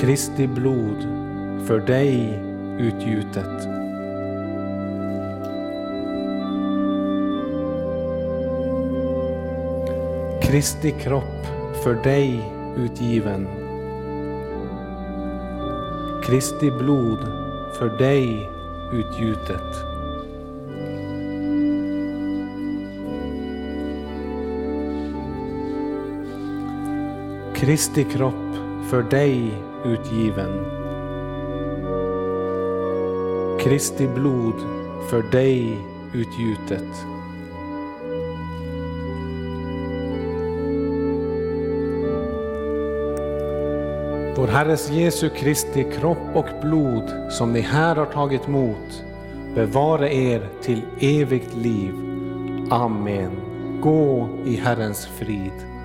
Kristi 0.00 0.46
blod 0.46 1.02
för 1.66 1.80
dig 1.80 2.40
utgjutet. 2.78 3.75
Kristi 10.46 10.90
kropp 10.90 11.46
för 11.84 11.94
dig 11.94 12.52
utgiven. 12.76 13.46
Kristi 16.24 16.70
blod 16.70 17.18
för 17.78 17.98
dig 17.98 18.50
utgjutet. 18.92 19.74
Kristi 27.54 28.04
kropp 28.04 28.34
för 28.90 29.02
dig 29.02 29.54
utgiven. 29.84 30.64
Kristi 33.60 34.08
blod 34.08 34.60
för 35.10 35.22
dig 35.22 35.78
utgjutet. 36.12 37.15
Vår 44.36 44.46
Herres 44.46 44.90
Jesu 44.90 45.28
Kristi 45.28 45.84
kropp 45.92 46.34
och 46.34 46.46
blod 46.62 47.12
som 47.30 47.52
ni 47.52 47.60
här 47.60 47.96
har 47.96 48.06
tagit 48.06 48.48
emot 48.48 49.04
bevara 49.54 50.10
er 50.10 50.48
till 50.62 50.82
evigt 51.00 51.54
liv. 51.54 51.94
Amen. 52.70 53.30
Gå 53.80 54.28
i 54.46 54.56
Herrens 54.56 55.06
frid. 55.06 55.75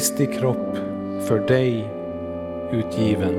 Kristi 0.00 0.26
kropp 0.26 0.76
för 1.28 1.38
dig 1.48 1.90
utgiven. 2.72 3.34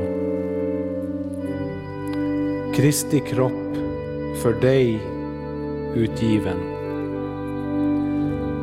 Kristi 2.76 3.20
kropp 3.20 3.78
för 4.42 4.62
dig 4.62 5.00
utgiven. 5.96 6.58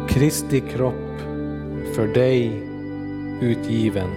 Kristi 0.09 0.61
kropp 0.61 1.21
för 1.95 2.07
dig 2.07 2.63
utgiven. 3.41 4.11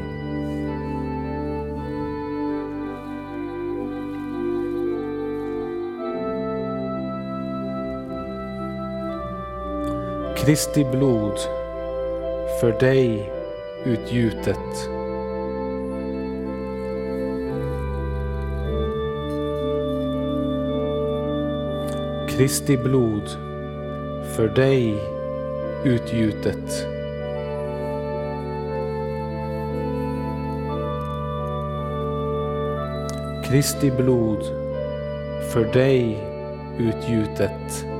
Kristi 10.37 10.85
blod 10.85 11.39
för 12.61 12.79
dig 12.79 13.40
utgjutet. 13.85 14.89
Kristi 22.29 22.77
blod 22.77 23.29
för 24.35 24.47
dig 24.47 24.95
utgjutet. 25.83 26.87
Kristi 33.45 33.91
blod 33.91 34.43
för 35.53 35.73
dig 35.73 36.17
utgjutet. 36.79 37.90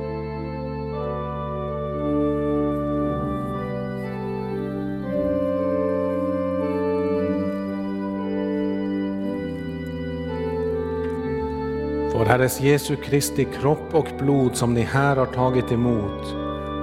Herres 12.32 12.60
Jesu 12.60 12.96
Kristi 12.96 13.46
kropp 13.60 13.94
och 13.94 14.08
blod 14.18 14.56
som 14.56 14.74
ni 14.74 14.80
här 14.80 15.16
har 15.16 15.26
tagit 15.26 15.72
emot 15.72 16.34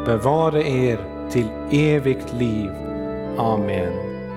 bevare 0.05 0.69
er 0.69 1.29
till 1.31 1.47
evigt 1.71 2.33
liv. 2.33 2.71
Amen. 3.37 3.93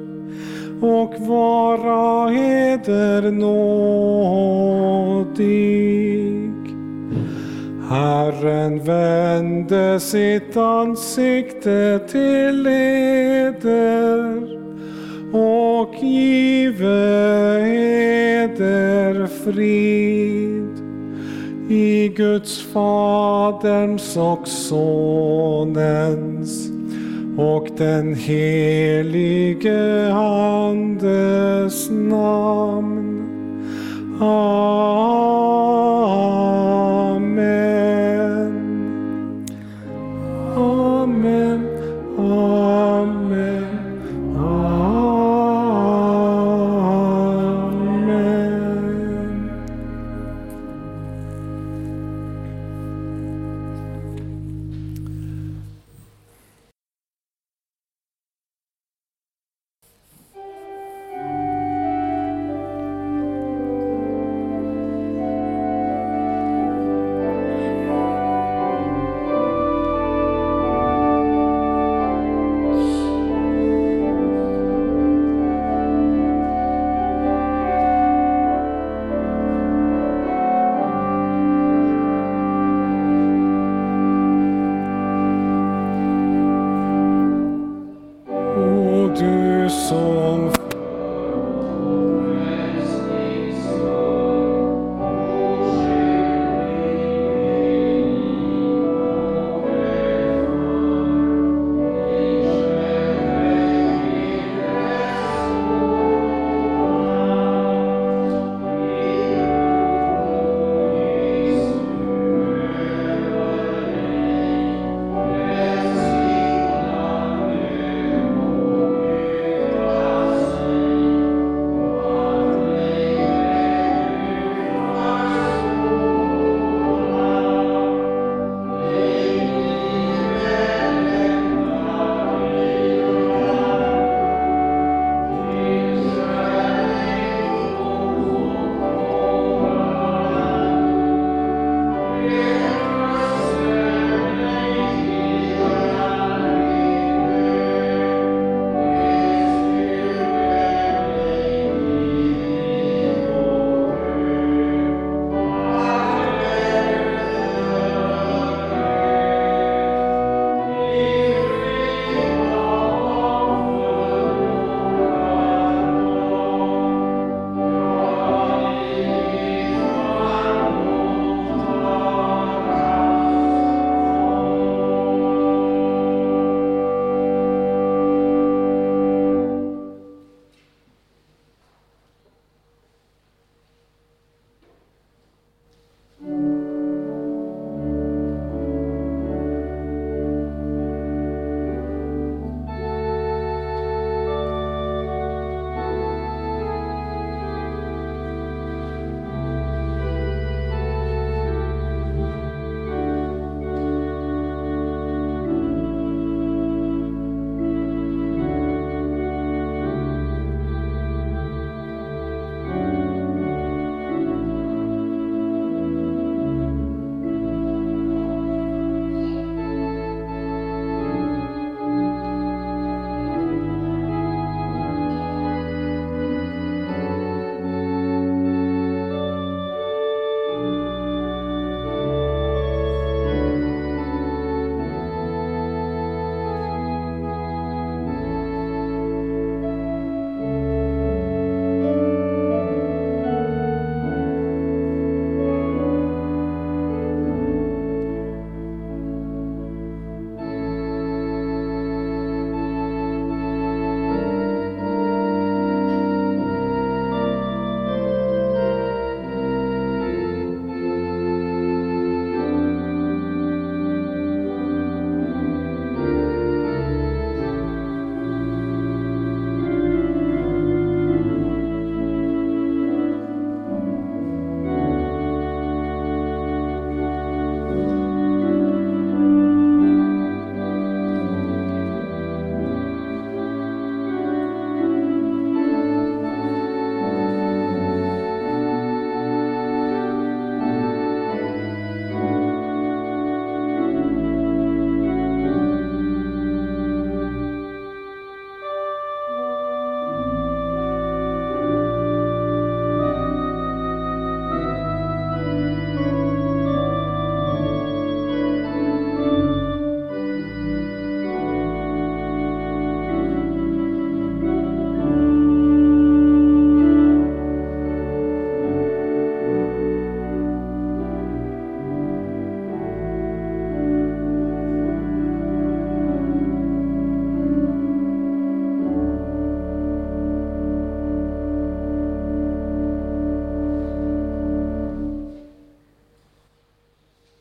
och 0.81 1.15
vara 1.19 2.33
eder 2.33 3.31
nådig. 3.31 4.53
Herren 7.91 8.85
vände 8.85 10.01
sitt 10.01 10.57
ansikte 10.57 12.01
till 12.09 12.67
eder 12.67 14.52
och 15.33 15.95
give 15.95 16.87
eder 18.43 19.27
frid. 19.27 20.79
I 21.71 22.09
Guds 22.09 22.63
Faderns 22.63 24.17
och 24.17 24.49
Sonens 24.49 25.93
och 27.39 27.69
den 27.77 28.15
helige 28.15 30.13
Andes 30.15 31.91
namn. 31.91 33.09
Amen. 34.21 34.53
Amen. 40.57 41.69
Amen. 42.19 43.02